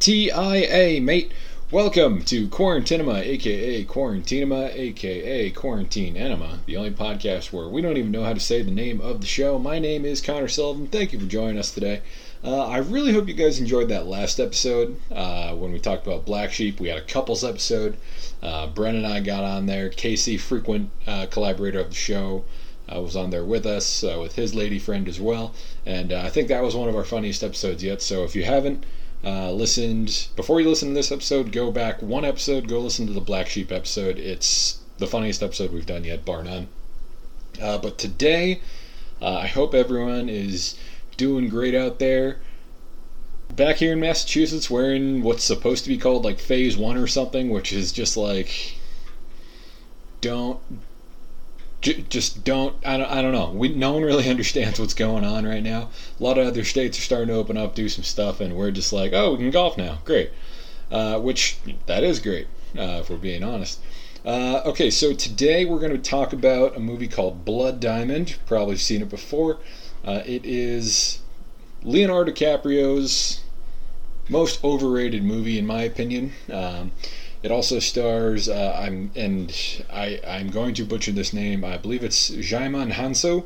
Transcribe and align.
TIA, 0.00 0.98
mate. 1.02 1.30
Welcome 1.70 2.24
to 2.24 2.48
Quarantinema, 2.48 3.18
aka 3.20 3.84
Quarantinema, 3.84 4.74
aka 4.74 5.50
Quarantine 5.50 6.16
Enema, 6.16 6.60
the 6.64 6.78
only 6.78 6.90
podcast 6.90 7.52
where 7.52 7.68
we 7.68 7.82
don't 7.82 7.98
even 7.98 8.10
know 8.10 8.24
how 8.24 8.32
to 8.32 8.40
say 8.40 8.62
the 8.62 8.70
name 8.70 9.02
of 9.02 9.20
the 9.20 9.26
show. 9.26 9.58
My 9.58 9.78
name 9.78 10.06
is 10.06 10.22
Connor 10.22 10.48
Sullivan. 10.48 10.86
Thank 10.86 11.12
you 11.12 11.20
for 11.20 11.26
joining 11.26 11.58
us 11.58 11.70
today. 11.70 12.00
Uh, 12.42 12.66
I 12.66 12.78
really 12.78 13.12
hope 13.12 13.28
you 13.28 13.34
guys 13.34 13.60
enjoyed 13.60 13.90
that 13.90 14.06
last 14.06 14.40
episode 14.40 14.98
uh, 15.12 15.54
when 15.54 15.70
we 15.70 15.78
talked 15.78 16.06
about 16.06 16.24
Black 16.24 16.50
Sheep. 16.50 16.80
We 16.80 16.88
had 16.88 16.96
a 16.96 17.04
couples 17.04 17.44
episode. 17.44 17.98
Uh, 18.42 18.68
Bren 18.68 18.96
and 18.96 19.06
I 19.06 19.20
got 19.20 19.44
on 19.44 19.66
there. 19.66 19.90
Casey, 19.90 20.38
frequent 20.38 20.88
uh, 21.06 21.26
collaborator 21.26 21.78
of 21.78 21.90
the 21.90 21.94
show, 21.94 22.46
uh, 22.90 23.02
was 23.02 23.16
on 23.16 23.28
there 23.28 23.44
with 23.44 23.66
us 23.66 24.02
uh, 24.02 24.16
with 24.18 24.34
his 24.34 24.54
lady 24.54 24.78
friend 24.78 25.08
as 25.08 25.20
well. 25.20 25.54
And 25.84 26.10
I 26.10 26.30
think 26.30 26.48
that 26.48 26.62
was 26.62 26.74
one 26.74 26.88
of 26.88 26.96
our 26.96 27.04
funniest 27.04 27.44
episodes 27.44 27.84
yet. 27.84 28.00
So 28.00 28.24
if 28.24 28.34
you 28.34 28.44
haven't, 28.44 28.86
uh, 29.24 29.50
listened 29.52 30.28
before 30.36 30.60
you 30.60 30.68
listen 30.68 30.88
to 30.88 30.94
this 30.94 31.12
episode 31.12 31.52
go 31.52 31.70
back 31.70 32.00
one 32.00 32.24
episode 32.24 32.68
go 32.68 32.80
listen 32.80 33.06
to 33.06 33.12
the 33.12 33.20
black 33.20 33.48
sheep 33.48 33.70
episode. 33.70 34.18
It's 34.18 34.80
the 34.98 35.06
funniest 35.06 35.42
episode 35.42 35.72
we've 35.72 35.86
done 35.86 36.04
yet 36.04 36.24
bar 36.24 36.42
none. 36.42 36.68
Uh, 37.60 37.78
but 37.78 37.98
today 37.98 38.60
uh, 39.20 39.36
i 39.36 39.46
hope 39.46 39.74
everyone 39.74 40.28
is 40.28 40.76
doing 41.16 41.48
great 41.48 41.74
out 41.74 41.98
there. 41.98 42.40
Back 43.54 43.76
here 43.76 43.92
in 43.92 44.00
massachusetts 44.00 44.70
we're 44.70 44.94
in 44.94 45.22
what's 45.22 45.44
supposed 45.44 45.84
to 45.84 45.90
be 45.90 45.98
called 45.98 46.24
like 46.24 46.38
phase 46.38 46.76
one 46.76 46.96
or 46.96 47.06
something 47.06 47.50
which 47.50 47.72
is 47.72 47.92
just 47.92 48.16
like 48.16 48.76
don't 50.20 50.60
j- 51.80 52.04
just 52.08 52.44
don't 52.44 52.76
I, 52.84 52.96
don't 52.96 53.10
I 53.10 53.22
don't 53.22 53.32
know. 53.32 53.50
We 53.50 53.68
no 53.68 53.92
one 53.92 54.02
really 54.02 54.28
understands 54.30 54.78
what's 54.78 54.94
going 54.94 55.24
on 55.24 55.46
right 55.46 55.62
now. 55.62 55.90
A 56.18 56.22
lot 56.22 56.38
of 56.38 56.46
other 56.46 56.64
states 56.64 56.98
are 56.98 57.02
starting 57.02 57.28
to 57.28 57.34
open 57.34 57.56
up 57.56 57.74
do 57.74 57.88
some 57.88 58.04
stuff 58.04 58.40
and 58.40 58.56
we're 58.56 58.70
just 58.70 58.92
like 58.92 59.12
oh 59.12 59.32
we 59.32 59.38
can 59.38 59.50
golf 59.50 59.76
now. 59.76 59.98
Great. 60.04 60.30
Uh, 60.90 61.20
which 61.20 61.58
that 61.86 62.02
is 62.02 62.18
great 62.18 62.48
uh, 62.76 63.00
if 63.00 63.10
we're 63.10 63.16
being 63.16 63.44
honest. 63.44 63.80
Uh, 64.24 64.60
okay 64.66 64.90
so 64.90 65.12
today 65.14 65.64
we're 65.64 65.78
going 65.78 65.92
to 65.92 66.10
talk 66.10 66.32
about 66.32 66.76
a 66.76 66.80
movie 66.80 67.08
called 67.08 67.44
blood 67.44 67.80
diamond. 67.80 68.36
Probably 68.46 68.76
seen 68.76 69.02
it 69.02 69.08
before. 69.08 69.58
Uh, 70.04 70.22
it 70.26 70.44
is 70.44 71.20
leonardo 71.82 72.30
dicaprio's 72.32 73.40
most 74.28 74.62
overrated 74.62 75.24
movie 75.24 75.58
in 75.58 75.66
my 75.66 75.82
opinion. 75.82 76.32
Um, 76.52 76.92
it 77.42 77.50
also 77.50 77.78
stars 77.78 78.48
uh, 78.48 78.76
I'm 78.78 79.10
and 79.14 79.54
I 79.90 80.20
I'm 80.26 80.50
going 80.50 80.74
to 80.74 80.84
butcher 80.84 81.12
this 81.12 81.32
name. 81.32 81.64
I 81.64 81.78
believe 81.78 82.04
it's 82.04 82.30
Djimon 82.30 82.92
Hounsou, 82.92 83.44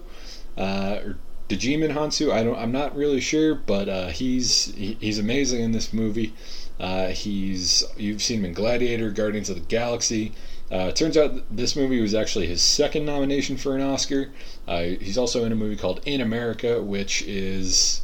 uh, 0.59 0.99
or 1.05 1.19
Djimon 1.49 1.93
Hounsou. 1.93 2.33
I 2.33 2.43
don't. 2.43 2.59
I'm 2.59 2.73
not 2.73 2.97
really 2.97 3.21
sure, 3.21 3.55
but 3.55 3.89
uh, 3.89 4.09
he's 4.09 4.75
he, 4.75 4.97
he's 5.01 5.19
amazing 5.19 5.63
in 5.63 5.73
this 5.73 5.93
movie. 5.93 6.35
Uh, 6.81 7.09
he's 7.09 7.85
you've 7.97 8.23
seen 8.23 8.41
him 8.41 8.47
in 8.47 8.53
Gladiator, 8.53 9.11
Guardians 9.11 9.49
of 9.49 9.57
the 9.57 9.63
Galaxy. 9.63 10.33
Uh, 10.71 10.91
turns 10.91 11.17
out 11.17 11.43
this 11.55 11.77
movie 11.77 12.01
was 12.01 12.15
actually 12.15 12.47
his 12.47 12.63
second 12.63 13.05
nomination 13.05 13.57
for 13.57 13.77
an 13.77 13.83
Oscar. 13.83 14.31
Uh, 14.67 14.83
he's 14.83 15.19
also 15.19 15.45
in 15.45 15.53
a 15.53 15.55
movie 15.55 15.77
called 15.77 16.01
In 16.05 16.21
America, 16.21 16.83
which 16.83 17.23
is 17.23 18.01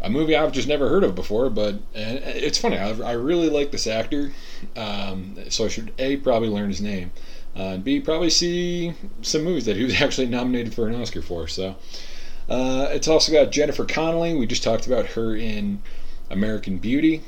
a 0.00 0.08
movie 0.08 0.36
I've 0.36 0.52
just 0.52 0.68
never 0.68 0.88
heard 0.88 1.04
of 1.04 1.14
before, 1.14 1.50
but 1.50 1.76
it's 1.94 2.58
funny. 2.58 2.78
I, 2.78 2.90
I 3.00 3.12
really 3.12 3.50
like 3.50 3.72
this 3.72 3.86
actor, 3.86 4.32
um, 4.76 5.36
so 5.48 5.64
I 5.64 5.68
should 5.68 5.92
a 5.98 6.16
probably 6.16 6.48
learn 6.48 6.68
his 6.68 6.80
name, 6.80 7.12
uh, 7.56 7.74
and 7.74 7.84
b 7.84 8.00
probably 8.00 8.30
see 8.30 8.94
some 9.22 9.44
movies 9.44 9.64
that 9.66 9.76
he 9.76 9.84
was 9.84 9.94
actually 10.02 10.26
nominated 10.26 10.74
for 10.74 10.88
an 10.88 10.94
Oscar 11.00 11.22
for. 11.22 11.48
So 11.48 11.76
uh, 12.48 12.88
it's 12.90 13.08
also 13.08 13.32
got 13.32 13.50
Jennifer 13.50 13.84
Connelly. 13.84 14.34
We 14.34 14.46
just 14.46 14.62
talked 14.62 14.86
about 14.86 15.06
her 15.08 15.36
in 15.36 15.82
American 16.30 16.78
Beauty. 16.78 17.22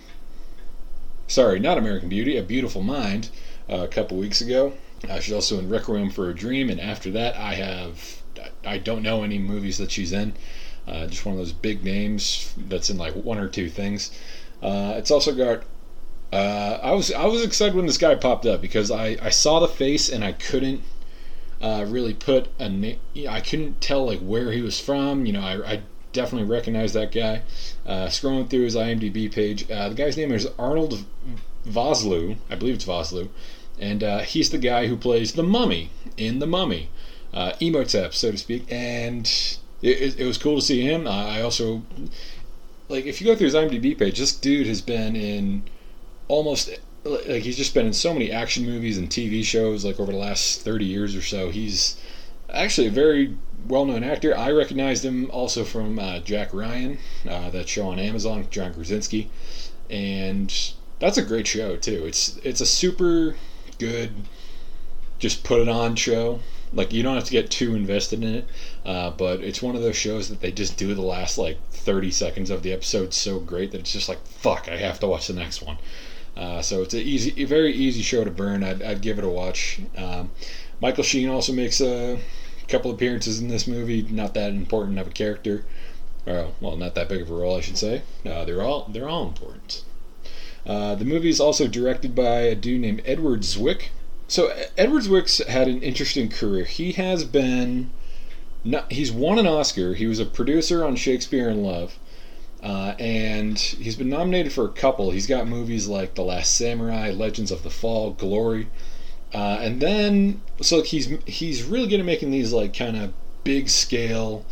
Sorry, 1.26 1.60
not 1.60 1.78
American 1.78 2.08
Beauty, 2.08 2.36
A 2.36 2.42
Beautiful 2.42 2.82
Mind, 2.82 3.30
uh, 3.68 3.76
a 3.76 3.88
couple 3.88 4.16
weeks 4.16 4.40
ago. 4.40 4.72
Uh, 5.08 5.20
she's 5.20 5.32
also 5.32 5.58
in 5.58 5.68
Requiem 5.68 6.10
for 6.10 6.28
a 6.28 6.34
Dream, 6.34 6.68
and 6.68 6.80
after 6.80 7.10
that, 7.12 7.36
I 7.36 7.54
have 7.54 8.20
I 8.64 8.78
don't 8.78 9.02
know 9.02 9.22
any 9.22 9.38
movies 9.38 9.78
that 9.78 9.90
she's 9.90 10.12
in. 10.12 10.34
Uh, 10.86 11.06
just 11.06 11.24
one 11.24 11.34
of 11.34 11.38
those 11.38 11.52
big 11.52 11.84
names 11.84 12.54
that's 12.56 12.90
in 12.90 12.98
like 12.98 13.14
one 13.14 13.38
or 13.38 13.48
two 13.48 13.68
things. 13.68 14.10
Uh, 14.62 14.94
it's 14.96 15.10
also 15.10 15.34
got. 15.34 15.62
Uh, 16.32 16.78
I 16.82 16.92
was 16.92 17.12
I 17.12 17.26
was 17.26 17.44
excited 17.44 17.74
when 17.74 17.86
this 17.86 17.98
guy 17.98 18.14
popped 18.14 18.46
up 18.46 18.60
because 18.60 18.90
I, 18.90 19.16
I 19.20 19.30
saw 19.30 19.58
the 19.58 19.68
face 19.68 20.08
and 20.08 20.24
I 20.24 20.32
couldn't 20.32 20.82
uh, 21.60 21.84
really 21.88 22.14
put 22.14 22.48
a 22.58 22.68
name. 22.68 22.98
I 23.28 23.40
couldn't 23.40 23.80
tell 23.80 24.06
like 24.06 24.20
where 24.20 24.52
he 24.52 24.62
was 24.62 24.78
from. 24.78 25.26
You 25.26 25.32
know, 25.32 25.40
I, 25.40 25.72
I 25.72 25.82
definitely 26.12 26.48
recognize 26.48 26.92
that 26.92 27.12
guy. 27.12 27.42
Uh, 27.84 28.06
scrolling 28.06 28.48
through 28.48 28.62
his 28.62 28.76
IMDb 28.76 29.32
page, 29.32 29.68
uh, 29.70 29.88
the 29.88 29.94
guy's 29.94 30.16
name 30.16 30.30
is 30.30 30.48
Arnold 30.58 31.04
Vosloo. 31.66 32.36
I 32.48 32.54
believe 32.54 32.74
it's 32.74 32.84
Vosloo, 32.84 33.28
and 33.78 34.02
he's 34.22 34.50
the 34.50 34.58
guy 34.58 34.86
who 34.86 34.96
plays 34.96 35.32
the 35.32 35.42
Mummy 35.42 35.90
in 36.16 36.38
the 36.38 36.46
Mummy, 36.46 36.90
uh, 37.34 37.52
Imhotep, 37.58 38.14
so 38.14 38.30
to 38.30 38.38
speak, 38.38 38.66
and 38.70 39.26
it, 39.82 40.00
it, 40.00 40.20
it 40.20 40.24
was 40.26 40.38
cool 40.38 40.56
to 40.56 40.62
see 40.62 40.82
him. 40.82 41.08
I 41.08 41.40
also 41.42 41.82
like 42.88 43.06
if 43.06 43.20
you 43.20 43.26
go 43.26 43.34
through 43.34 43.46
his 43.46 43.54
IMDb 43.54 43.98
page, 43.98 44.18
this 44.18 44.34
dude 44.34 44.66
has 44.66 44.80
been 44.80 45.16
in 45.16 45.62
almost 46.30 46.70
like 47.04 47.42
he's 47.42 47.56
just 47.56 47.74
been 47.74 47.86
in 47.86 47.92
so 47.92 48.12
many 48.12 48.30
action 48.30 48.64
movies 48.64 48.98
and 48.98 49.08
TV 49.08 49.42
shows 49.42 49.84
like 49.84 49.98
over 49.98 50.12
the 50.12 50.18
last 50.18 50.62
30 50.62 50.84
years 50.84 51.16
or 51.16 51.22
so. 51.22 51.50
He's 51.50 52.00
actually 52.52 52.86
a 52.86 52.92
very 52.92 53.36
well-known 53.66 54.04
actor. 54.04 54.36
I 54.36 54.50
recognized 54.52 55.04
him 55.04 55.30
also 55.30 55.64
from 55.64 55.98
uh, 55.98 56.20
Jack 56.20 56.54
Ryan, 56.54 56.98
uh, 57.28 57.50
that 57.50 57.68
show 57.68 57.88
on 57.88 57.98
Amazon, 57.98 58.46
John 58.50 58.72
Krasinski, 58.72 59.30
and 59.88 60.52
that's 60.98 61.18
a 61.18 61.22
great 61.22 61.46
show 61.46 61.76
too. 61.76 62.04
It's 62.06 62.36
it's 62.44 62.60
a 62.60 62.66
super 62.66 63.36
good, 63.78 64.10
just 65.18 65.42
put 65.42 65.60
it 65.60 65.68
on 65.68 65.96
show. 65.96 66.40
Like 66.72 66.92
you 66.92 67.02
don't 67.02 67.16
have 67.16 67.24
to 67.24 67.32
get 67.32 67.50
too 67.50 67.74
invested 67.74 68.22
in 68.22 68.34
it, 68.36 68.48
uh, 68.84 69.10
but 69.10 69.40
it's 69.40 69.60
one 69.60 69.74
of 69.74 69.82
those 69.82 69.96
shows 69.96 70.28
that 70.28 70.40
they 70.40 70.52
just 70.52 70.76
do 70.76 70.94
the 70.94 71.02
last 71.02 71.36
like 71.38 71.58
30 71.70 72.12
seconds 72.12 72.50
of 72.50 72.62
the 72.62 72.72
episode 72.72 73.12
so 73.12 73.40
great 73.40 73.72
that 73.72 73.80
it's 73.80 73.92
just 73.92 74.08
like 74.08 74.24
fuck, 74.26 74.68
I 74.68 74.76
have 74.76 75.00
to 75.00 75.08
watch 75.08 75.26
the 75.26 75.34
next 75.34 75.62
one. 75.62 75.78
Uh, 76.40 76.62
so 76.62 76.80
it's 76.80 76.94
an 76.94 77.00
easy, 77.00 77.42
a 77.42 77.44
very 77.44 77.70
easy 77.70 78.00
show 78.00 78.24
to 78.24 78.30
burn. 78.30 78.64
I'd, 78.64 78.82
I'd 78.82 79.02
give 79.02 79.18
it 79.18 79.24
a 79.24 79.28
watch. 79.28 79.78
Um, 79.94 80.30
Michael 80.80 81.04
Sheen 81.04 81.28
also 81.28 81.52
makes 81.52 81.82
a 81.82 82.18
couple 82.66 82.90
appearances 82.90 83.40
in 83.40 83.48
this 83.48 83.66
movie. 83.66 84.02
Not 84.02 84.32
that 84.32 84.52
important 84.52 84.98
of 84.98 85.08
a 85.08 85.10
character, 85.10 85.66
or 86.26 86.52
well, 86.62 86.76
not 86.76 86.94
that 86.94 87.10
big 87.10 87.20
of 87.20 87.30
a 87.30 87.34
role, 87.34 87.58
I 87.58 87.60
should 87.60 87.76
say. 87.76 88.00
Uh, 88.24 88.46
they're 88.46 88.62
all 88.62 88.88
they're 88.90 89.08
all 89.08 89.28
important. 89.28 89.84
Uh, 90.64 90.94
the 90.94 91.04
movie 91.04 91.28
is 91.28 91.40
also 91.40 91.68
directed 91.68 92.14
by 92.14 92.40
a 92.40 92.54
dude 92.54 92.80
named 92.80 93.02
Edward 93.04 93.40
Zwick, 93.40 93.90
so 94.26 94.50
Edward 94.78 95.02
Zwick's 95.02 95.46
had 95.46 95.68
an 95.68 95.82
interesting 95.82 96.30
career. 96.30 96.64
He 96.64 96.92
has 96.92 97.24
been, 97.24 97.90
not, 98.64 98.92
he's 98.92 99.10
won 99.10 99.38
an 99.38 99.46
Oscar. 99.46 99.94
He 99.94 100.06
was 100.06 100.20
a 100.20 100.24
producer 100.24 100.84
on 100.84 100.96
Shakespeare 100.96 101.50
in 101.50 101.62
Love, 101.62 101.98
uh, 102.62 102.94
and 102.98 103.58
he's 103.58 103.96
been 103.96 104.10
nominated 104.10 104.52
for 104.52 104.64
a 104.64 104.72
couple. 104.72 105.10
He's 105.10 105.26
got 105.26 105.48
movies 105.48 105.88
like 105.88 106.14
The 106.14 106.22
Last 106.22 106.54
Samurai, 106.54 107.10
Legends 107.10 107.50
of 107.50 107.62
the 107.62 107.70
Fall, 107.70 108.12
Glory, 108.12 108.68
uh, 109.32 109.58
and 109.60 109.80
then 109.80 110.42
so 110.60 110.82
he's 110.82 111.08
he's 111.26 111.62
really 111.62 111.88
good 111.88 112.00
at 112.00 112.06
making 112.06 112.30
these 112.30 112.52
like 112.52 112.76
kind 112.76 112.96
of 112.96 113.12
big 113.44 113.68
scale 113.68 114.44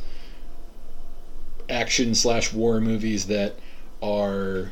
action 1.68 2.14
slash 2.14 2.52
war 2.52 2.80
movies 2.80 3.26
that 3.26 3.56
are 4.02 4.70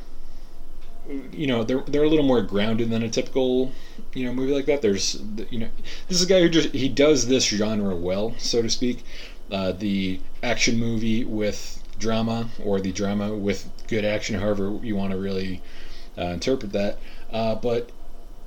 you 1.32 1.46
know 1.46 1.62
they're 1.62 1.82
they're 1.86 2.04
a 2.04 2.08
little 2.08 2.25
more 2.25 2.42
grounded 2.42 2.91
than 2.91 3.02
a 3.02 3.08
typical 3.08 3.70
you 4.14 4.25
know 4.25 4.32
movie 4.32 4.52
like 4.52 4.66
that. 4.66 4.82
There's 4.82 5.20
you 5.50 5.58
know 5.58 5.69
this 6.08 6.20
is 6.20 6.22
a 6.22 6.26
guy 6.26 6.41
who 6.41 6.48
just 6.48 6.70
he 6.70 6.88
does 6.88 7.26
this 7.26 7.44
genre 7.44 7.94
well, 7.94 8.34
so 8.38 8.62
to 8.62 8.70
speak. 8.70 9.04
Uh, 9.50 9.70
the 9.72 10.20
action 10.42 10.76
movie 10.76 11.25
with 11.25 11.82
drama 11.98 12.48
or 12.62 12.80
the 12.80 12.92
drama 12.92 13.34
with 13.34 13.68
good 13.88 14.04
action, 14.04 14.38
however 14.38 14.78
you 14.82 14.96
want 14.96 15.12
to 15.12 15.18
really 15.18 15.62
uh, 16.18 16.26
interpret 16.26 16.72
that. 16.72 16.98
Uh, 17.32 17.54
but 17.54 17.90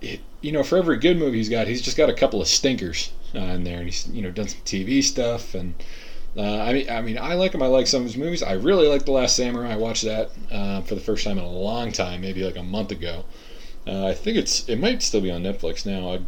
it, 0.01 0.21
you 0.41 0.51
know, 0.51 0.63
for 0.63 0.77
every 0.77 0.97
good 0.97 1.17
movie 1.17 1.37
he's 1.37 1.49
got, 1.49 1.67
he's 1.67 1.81
just 1.81 1.97
got 1.97 2.09
a 2.09 2.13
couple 2.13 2.41
of 2.41 2.47
stinkers 2.47 3.11
uh, 3.35 3.39
in 3.39 3.63
there, 3.63 3.77
and 3.77 3.85
he's 3.85 4.07
you 4.09 4.21
know 4.21 4.31
done 4.31 4.47
some 4.47 4.61
TV 4.61 5.03
stuff 5.03 5.55
and. 5.55 5.73
Uh, 6.37 6.61
I 6.61 6.73
mean, 6.73 6.89
I 6.91 7.01
mean, 7.01 7.17
I 7.17 7.33
like 7.33 7.53
him. 7.53 7.63
I 7.63 7.65
like 7.65 7.87
some 7.87 8.03
of 8.03 8.05
his 8.07 8.15
movies. 8.15 8.43
I 8.43 8.53
really 8.53 8.87
like 8.87 9.03
The 9.03 9.11
Last 9.11 9.35
Samurai. 9.35 9.73
I 9.73 9.77
watched 9.77 10.03
that 10.03 10.29
uh, 10.51 10.81
for 10.81 10.93
the 10.93 11.01
first 11.01 11.25
time 11.25 11.39
in 11.39 11.43
a 11.43 11.49
long 11.49 11.91
time, 11.91 12.21
maybe 12.21 12.43
like 12.43 12.55
a 12.55 12.61
month 12.61 12.91
ago. 12.91 13.25
Uh, 13.87 14.05
I 14.05 14.13
think 14.13 14.37
it's 14.37 14.69
it 14.69 14.79
might 14.79 15.01
still 15.01 15.21
be 15.21 15.31
on 15.31 15.41
Netflix 15.41 15.87
now. 15.87 16.13
I, 16.13 16.19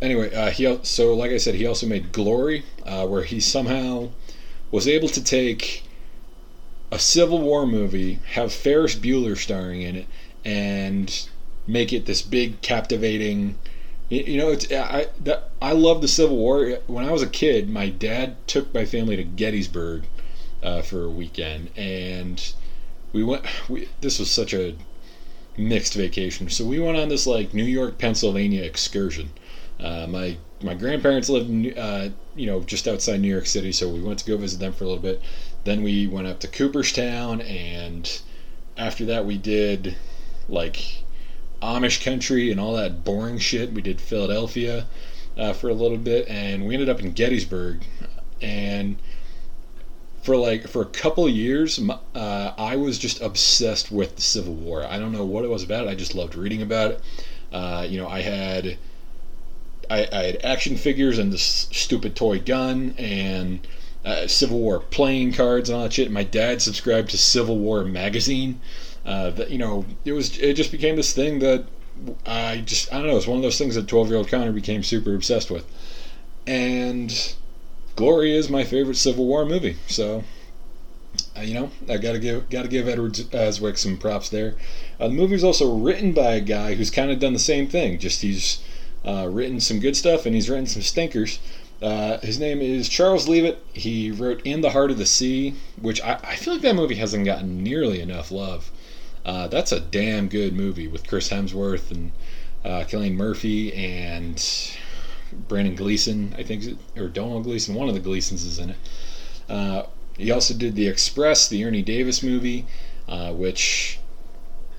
anyway, 0.00 0.50
he 0.52 0.78
so 0.82 1.14
like 1.14 1.30
I 1.30 1.36
said, 1.36 1.56
he 1.56 1.66
also 1.66 1.86
made 1.86 2.10
Glory, 2.10 2.64
where 2.86 3.22
he 3.22 3.38
somehow 3.38 4.08
was 4.70 4.88
able 4.88 5.08
to 5.08 5.22
take 5.22 5.84
a 6.90 6.98
Civil 6.98 7.40
War 7.40 7.66
movie, 7.66 8.18
have 8.32 8.52
Ferris 8.52 8.94
Bueller 8.94 9.36
starring 9.36 9.82
in 9.82 9.96
it, 9.96 10.06
and 10.44 11.28
make 11.66 11.92
it 11.92 12.06
this 12.06 12.22
big, 12.22 12.60
captivating. 12.62 13.56
You 14.08 14.38
know, 14.38 14.50
it's 14.50 14.70
I 14.72 15.06
that, 15.22 15.50
I 15.62 15.72
love 15.72 16.00
the 16.00 16.08
Civil 16.08 16.36
War. 16.36 16.78
When 16.86 17.04
I 17.04 17.12
was 17.12 17.22
a 17.22 17.28
kid, 17.28 17.70
my 17.70 17.88
dad 17.90 18.36
took 18.48 18.74
my 18.74 18.84
family 18.84 19.16
to 19.16 19.22
Gettysburg 19.22 20.02
uh, 20.62 20.82
for 20.82 21.04
a 21.04 21.10
weekend, 21.10 21.70
and 21.76 22.52
we 23.12 23.22
went. 23.22 23.44
We, 23.68 23.88
this 24.00 24.18
was 24.18 24.30
such 24.30 24.52
a 24.52 24.74
mixed 25.56 25.94
vacation. 25.94 26.48
So 26.48 26.64
we 26.64 26.80
went 26.80 26.98
on 26.98 27.08
this 27.08 27.26
like 27.26 27.54
New 27.54 27.64
York, 27.64 27.98
Pennsylvania 27.98 28.62
excursion. 28.62 29.30
Uh, 29.78 30.06
my 30.08 30.36
my 30.62 30.74
grandparents 30.74 31.28
lived, 31.28 31.48
in, 31.48 31.78
uh, 31.78 32.10
you 32.34 32.46
know, 32.46 32.60
just 32.60 32.86
outside 32.86 33.20
New 33.20 33.28
York 33.28 33.46
City, 33.46 33.72
so 33.72 33.88
we 33.88 34.00
went 34.02 34.18
to 34.18 34.26
go 34.26 34.36
visit 34.36 34.60
them 34.60 34.72
for 34.72 34.84
a 34.84 34.88
little 34.88 35.02
bit. 35.02 35.22
Then 35.64 35.82
we 35.82 36.06
went 36.06 36.26
up 36.26 36.40
to 36.40 36.48
Cooperstown, 36.48 37.40
and 37.40 38.20
after 38.76 39.04
that 39.06 39.26
we 39.26 39.36
did 39.36 39.96
like 40.48 41.04
Amish 41.62 42.02
country 42.02 42.50
and 42.50 42.58
all 42.58 42.74
that 42.74 43.04
boring 43.04 43.38
shit. 43.38 43.72
We 43.72 43.82
did 43.82 44.00
Philadelphia 44.00 44.86
uh, 45.36 45.52
for 45.52 45.68
a 45.68 45.74
little 45.74 45.98
bit, 45.98 46.28
and 46.28 46.66
we 46.66 46.74
ended 46.74 46.88
up 46.88 47.00
in 47.00 47.12
Gettysburg. 47.12 47.82
And 48.40 48.96
for 50.22 50.36
like 50.36 50.68
for 50.68 50.82
a 50.82 50.86
couple 50.86 51.28
years, 51.28 51.80
uh, 52.14 52.52
I 52.56 52.76
was 52.76 52.98
just 52.98 53.20
obsessed 53.20 53.90
with 53.90 54.16
the 54.16 54.22
Civil 54.22 54.54
War. 54.54 54.84
I 54.84 54.98
don't 54.98 55.12
know 55.12 55.24
what 55.24 55.44
it 55.44 55.48
was 55.48 55.62
about. 55.62 55.88
I 55.88 55.94
just 55.94 56.14
loved 56.14 56.34
reading 56.34 56.62
about 56.62 56.92
it. 56.92 57.02
Uh, 57.52 57.86
you 57.88 57.98
know, 57.98 58.08
I 58.08 58.20
had 58.20 58.78
I, 59.90 60.08
I, 60.12 60.22
had 60.24 60.44
action 60.44 60.76
figures 60.76 61.18
and 61.18 61.32
this 61.32 61.68
stupid 61.72 62.14
toy 62.14 62.38
gun 62.38 62.94
and 62.96 63.66
uh, 64.04 64.26
Civil 64.26 64.58
War 64.58 64.80
playing 64.80 65.32
cards 65.32 65.68
and 65.68 65.76
all 65.76 65.84
that 65.84 65.92
shit. 65.92 66.10
My 66.10 66.24
dad 66.24 66.62
subscribed 66.62 67.10
to 67.10 67.18
Civil 67.18 67.58
War 67.58 67.84
magazine. 67.84 68.60
Uh, 69.04 69.30
that 69.30 69.50
you 69.50 69.58
know, 69.58 69.84
it 70.04 70.12
was 70.12 70.38
it 70.38 70.54
just 70.54 70.70
became 70.70 70.96
this 70.96 71.12
thing 71.12 71.38
that 71.40 71.64
I 72.26 72.58
just 72.58 72.92
I 72.92 72.98
don't 72.98 73.06
know. 73.06 73.16
It's 73.16 73.26
one 73.26 73.38
of 73.38 73.42
those 73.42 73.58
things 73.58 73.74
that 73.74 73.88
twelve 73.88 74.08
year 74.08 74.16
old 74.16 74.28
Connor 74.28 74.52
became 74.52 74.82
super 74.82 75.14
obsessed 75.14 75.50
with, 75.50 75.66
and 76.46 77.34
Glory 77.96 78.34
is 78.34 78.48
my 78.48 78.64
favorite 78.64 78.96
Civil 78.96 79.26
War 79.26 79.44
movie. 79.44 79.76
So, 79.86 80.24
uh, 81.36 81.42
you 81.42 81.54
know, 81.54 81.70
I 81.88 81.98
gotta 81.98 82.18
give 82.18 82.48
gotta 82.48 82.68
give 82.68 82.88
Edward 82.88 83.12
Zwick 83.12 83.76
some 83.76 83.98
props 83.98 84.28
there. 84.28 84.54
Uh, 84.98 85.08
the 85.08 85.14
movie's 85.14 85.44
also 85.44 85.76
written 85.76 86.12
by 86.12 86.32
a 86.32 86.40
guy 86.40 86.74
who's 86.74 86.90
kind 86.90 87.10
of 87.10 87.18
done 87.18 87.32
the 87.32 87.38
same 87.38 87.68
thing. 87.68 87.98
Just 87.98 88.22
he's 88.22 88.62
uh, 89.04 89.28
written 89.28 89.60
some 89.60 89.80
good 89.80 89.96
stuff 89.96 90.24
and 90.24 90.34
he's 90.34 90.48
written 90.48 90.66
some 90.66 90.82
stinkers. 90.82 91.40
Uh, 91.82 92.18
his 92.18 92.38
name 92.38 92.60
is 92.60 92.88
Charles 92.88 93.26
Leavitt. 93.26 93.62
He 93.72 94.10
wrote 94.10 94.42
In 94.44 94.60
the 94.60 94.70
Heart 94.70 94.90
of 94.90 94.98
the 94.98 95.06
Sea, 95.06 95.54
which 95.80 96.00
I, 96.02 96.18
I 96.22 96.36
feel 96.36 96.54
like 96.54 96.62
that 96.62 96.74
movie 96.74 96.96
hasn't 96.96 97.24
gotten 97.24 97.62
nearly 97.62 98.00
enough 98.00 98.30
love. 98.30 98.70
Uh, 99.24 99.48
that's 99.48 99.72
a 99.72 99.80
damn 99.80 100.28
good 100.28 100.54
movie 100.54 100.88
with 100.88 101.06
Chris 101.06 101.30
Hemsworth 101.30 101.90
and 101.90 102.12
uh, 102.64 102.84
Cillian 102.84 103.14
Murphy 103.14 103.72
and 103.72 104.42
Brendan 105.48 105.74
Gleeson, 105.74 106.34
I 106.36 106.42
think, 106.42 106.78
or 106.96 107.08
Donald 107.08 107.44
Gleeson. 107.44 107.74
One 107.74 107.88
of 107.88 107.94
the 107.94 108.00
Gleesons 108.00 108.44
is 108.44 108.58
in 108.58 108.70
it. 108.70 108.76
Uh, 109.48 109.82
he 110.18 110.30
also 110.30 110.54
did 110.54 110.74
The 110.74 110.86
Express, 110.86 111.48
the 111.48 111.64
Ernie 111.64 111.82
Davis 111.82 112.22
movie, 112.22 112.66
uh, 113.08 113.32
which 113.32 113.98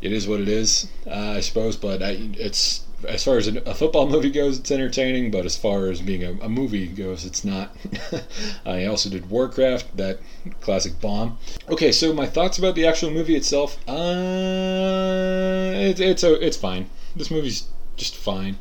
it 0.02 0.12
is 0.12 0.28
what 0.28 0.40
it 0.40 0.48
is, 0.48 0.88
uh, 1.08 1.34
I 1.38 1.40
suppose. 1.40 1.76
But 1.76 2.04
I, 2.04 2.30
it's 2.34 2.86
as 3.08 3.24
far 3.24 3.38
as 3.38 3.48
a 3.48 3.74
football 3.74 4.08
movie 4.16 4.32
goes, 4.32 4.60
it's 4.60 4.72
entertaining, 4.72 5.32
but 5.32 5.46
as 5.46 5.56
far 5.58 5.88
as 5.90 6.02
being 6.02 6.24
a, 6.24 6.32
a 6.44 6.50
movie 6.50 6.88
goes, 6.88 7.26
it's 7.26 7.44
not. 7.44 7.76
I 8.66 8.86
also 8.86 9.10
did 9.10 9.30
Warcraft, 9.30 9.98
that 9.98 10.20
classic 10.62 11.00
bomb. 11.00 11.38
Okay, 11.70 11.92
so 11.92 12.14
my 12.14 12.28
thoughts 12.28 12.58
about 12.58 12.76
the 12.76 12.86
actual 12.86 13.12
movie 13.12 13.36
itself. 13.36 13.78
Uh, 13.88 15.72
it, 15.76 16.00
it's 16.00 16.24
a, 16.24 16.46
it's 16.46 16.58
fine. 16.58 16.90
This 17.16 17.32
movie's 17.32 17.68
just 17.98 18.16
fine. 18.16 18.58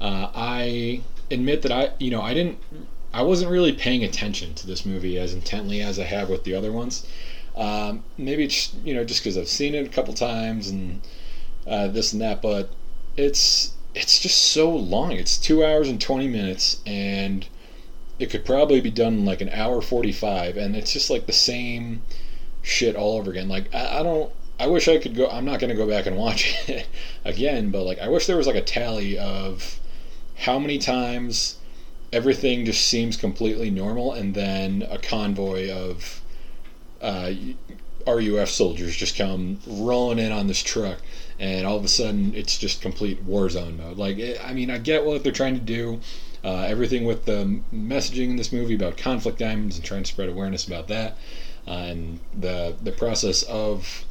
Uh, 0.00 0.30
I 0.34 1.02
admit 1.30 1.62
that 1.62 1.72
I, 1.72 1.90
you 1.98 2.10
know, 2.10 2.22
I 2.22 2.34
didn't, 2.34 2.58
I 3.12 3.22
wasn't 3.22 3.50
really 3.50 3.72
paying 3.72 4.04
attention 4.04 4.54
to 4.54 4.66
this 4.66 4.86
movie 4.86 5.18
as 5.18 5.34
intently 5.34 5.80
as 5.82 5.98
I 5.98 6.04
have 6.04 6.28
with 6.30 6.44
the 6.44 6.54
other 6.54 6.72
ones. 6.72 7.06
Um, 7.56 8.04
maybe 8.16 8.44
it's, 8.44 8.74
you 8.84 8.94
know, 8.94 9.04
just 9.04 9.20
because 9.20 9.36
I've 9.36 9.48
seen 9.48 9.74
it 9.74 9.86
a 9.86 9.90
couple 9.90 10.14
times 10.14 10.68
and 10.70 11.00
uh, 11.66 11.88
this 11.88 12.12
and 12.12 12.22
that, 12.22 12.40
but 12.40 12.70
it's 13.16 13.74
it's 13.94 14.20
just 14.20 14.38
so 14.38 14.70
long. 14.70 15.12
It's 15.12 15.36
two 15.36 15.64
hours 15.64 15.88
and 15.88 16.00
20 16.00 16.28
minutes, 16.28 16.80
and 16.86 17.46
it 18.18 18.30
could 18.30 18.44
probably 18.44 18.80
be 18.80 18.90
done 18.90 19.14
in 19.14 19.24
like 19.24 19.40
an 19.40 19.48
hour 19.50 19.80
45, 19.80 20.56
and 20.56 20.76
it's 20.76 20.92
just 20.92 21.10
like 21.10 21.26
the 21.26 21.32
same 21.32 22.02
shit 22.62 22.94
all 22.96 23.16
over 23.16 23.30
again. 23.30 23.48
Like, 23.48 23.74
I, 23.74 24.00
I 24.00 24.02
don't. 24.02 24.32
I 24.58 24.66
wish 24.66 24.88
I 24.88 24.98
could 24.98 25.14
go. 25.14 25.26
I'm 25.26 25.46
not 25.46 25.58
going 25.58 25.70
to 25.70 25.76
go 25.76 25.88
back 25.88 26.06
and 26.06 26.16
watch 26.16 26.54
it 26.68 26.86
again, 27.24 27.70
but 27.70 27.84
like, 27.84 27.98
I 27.98 28.08
wish 28.08 28.26
there 28.26 28.36
was 28.36 28.46
like 28.46 28.56
a 28.56 28.62
tally 28.62 29.18
of 29.18 29.80
how 30.36 30.58
many 30.58 30.78
times 30.78 31.56
everything 32.12 32.64
just 32.64 32.86
seems 32.86 33.16
completely 33.16 33.70
normal, 33.70 34.12
and 34.12 34.34
then 34.34 34.86
a 34.88 34.98
convoy 34.98 35.70
of 35.70 36.20
uh, 37.00 37.32
RUF 38.06 38.48
soldiers 38.48 38.96
just 38.96 39.16
come 39.16 39.58
rolling 39.66 40.18
in 40.18 40.32
on 40.32 40.46
this 40.46 40.62
truck 40.62 40.98
and 41.40 41.66
all 41.66 41.76
of 41.76 41.84
a 41.84 41.88
sudden 41.88 42.34
it's 42.34 42.58
just 42.58 42.82
complete 42.82 43.22
war 43.22 43.48
zone 43.48 43.78
mode. 43.78 43.96
Like, 43.96 44.18
it, 44.18 44.38
I 44.44 44.52
mean, 44.52 44.70
I 44.70 44.78
get 44.78 45.04
what 45.04 45.24
they're 45.24 45.32
trying 45.32 45.54
to 45.54 45.60
do. 45.60 46.00
Uh, 46.44 46.66
everything 46.68 47.04
with 47.04 47.24
the 47.24 47.60
messaging 47.74 48.30
in 48.30 48.36
this 48.36 48.52
movie 48.52 48.74
about 48.74 48.96
conflict 48.96 49.38
diamonds 49.38 49.76
and 49.76 49.84
trying 49.84 50.02
to 50.02 50.08
spread 50.10 50.28
awareness 50.28 50.66
about 50.66 50.88
that, 50.88 51.18
uh, 51.66 51.70
and 51.72 52.20
the 52.38 52.74
the 52.82 52.92
process 52.92 53.42
of 53.42 54.06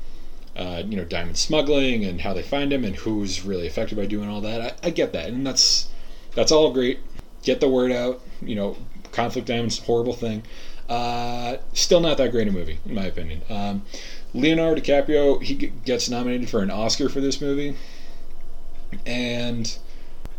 uh, 0.55 0.83
you 0.85 0.95
know 0.95 1.05
diamond 1.05 1.37
smuggling 1.37 2.05
and 2.05 2.21
how 2.21 2.33
they 2.33 2.43
find 2.43 2.71
them 2.71 2.83
and 2.83 2.95
who's 2.97 3.43
really 3.43 3.65
affected 3.65 3.97
by 3.97 4.05
doing 4.05 4.29
all 4.29 4.41
that. 4.41 4.61
I, 4.61 4.87
I 4.87 4.89
get 4.91 5.11
that, 5.13 5.29
and 5.29 5.45
that's 5.45 5.87
that's 6.35 6.51
all 6.51 6.71
great. 6.71 6.99
Get 7.41 7.61
the 7.61 7.69
word 7.69 7.91
out. 7.91 8.21
You 8.41 8.55
know, 8.55 8.77
conflict 9.11 9.47
diamonds 9.47 9.79
horrible 9.79 10.13
thing. 10.13 10.43
Uh, 10.87 11.57
still 11.73 11.99
not 11.99 12.17
that 12.17 12.31
great 12.31 12.47
a 12.47 12.51
movie, 12.51 12.79
in 12.85 12.95
my 12.95 13.05
opinion. 13.05 13.41
Um, 13.49 13.83
Leonardo 14.33 14.81
DiCaprio 14.81 15.41
he 15.41 15.55
gets 15.55 16.09
nominated 16.09 16.49
for 16.49 16.61
an 16.61 16.69
Oscar 16.69 17.09
for 17.09 17.21
this 17.21 17.41
movie, 17.41 17.75
and 19.05 19.77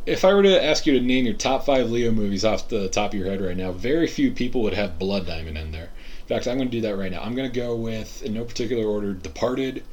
if 0.07 0.25
I 0.25 0.33
were 0.33 0.43
to 0.43 0.65
ask 0.65 0.87
you 0.87 0.99
to 0.99 1.05
name 1.05 1.25
your 1.25 1.35
top 1.35 1.67
five 1.67 1.91
Leo 1.91 2.11
movies 2.11 2.45
off 2.45 2.69
the 2.69 2.89
top 2.89 3.13
of 3.13 3.19
your 3.19 3.29
head 3.29 3.41
right 3.41 3.57
now, 3.57 3.73
very 3.73 4.07
few 4.07 4.33
people 4.33 4.63
would 4.63 4.75
have 4.75 4.99
Blood 4.99 5.27
Diamond 5.27 5.59
in 5.59 5.73
there. 5.73 5.91
In 6.21 6.27
fact, 6.27 6.47
I'm 6.47 6.57
going 6.57 6.71
to 6.71 6.77
do 6.77 6.81
that 6.83 6.97
right 6.97 7.11
now. 7.11 7.23
I'm 7.23 7.35
going 7.35 7.51
to 7.51 7.55
go 7.55 7.77
with, 7.77 8.23
in 8.23 8.35
no 8.35 8.45
particular 8.45 8.87
order, 8.87 9.13
Departed, 9.13 9.85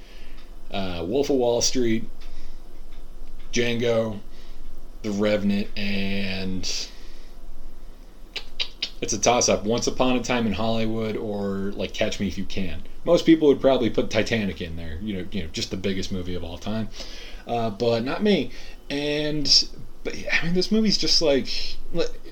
uh, 0.72 1.04
Wolf 1.06 1.30
of 1.30 1.36
Wall 1.36 1.62
Street, 1.62 2.08
Django, 3.52 4.20
The 5.02 5.12
Revenant, 5.12 5.68
and 5.76 6.90
it's 9.02 9.14
a 9.14 9.20
toss 9.20 9.50
up. 9.50 9.64
Once 9.64 9.88
Upon 9.88 10.16
a 10.16 10.24
Time 10.24 10.48
in 10.48 10.54
Hollywood 10.54 11.16
or 11.16 11.72
like 11.74 11.94
Catch 11.94 12.20
Me 12.20 12.28
If 12.28 12.38
You 12.38 12.46
Can 12.46 12.84
most 13.08 13.26
people 13.26 13.48
would 13.48 13.62
probably 13.62 13.90
put 13.90 14.12
Titanic 14.12 14.62
in 14.62 14.76
there. 14.76 15.00
You 15.02 15.14
know, 15.16 15.26
you 15.32 15.42
know, 15.42 15.48
just 15.54 15.72
the 15.72 15.78
biggest 15.78 16.12
movie 16.12 16.36
of 16.36 16.44
all 16.44 16.58
time. 16.58 16.90
Uh, 17.48 17.70
but 17.70 18.04
not 18.04 18.22
me. 18.22 18.52
And 18.90 19.48
but 20.04 20.14
I 20.32 20.46
mean, 20.46 20.54
this 20.54 20.72
movie's 20.72 20.98
just 20.98 21.22
like 21.22 21.78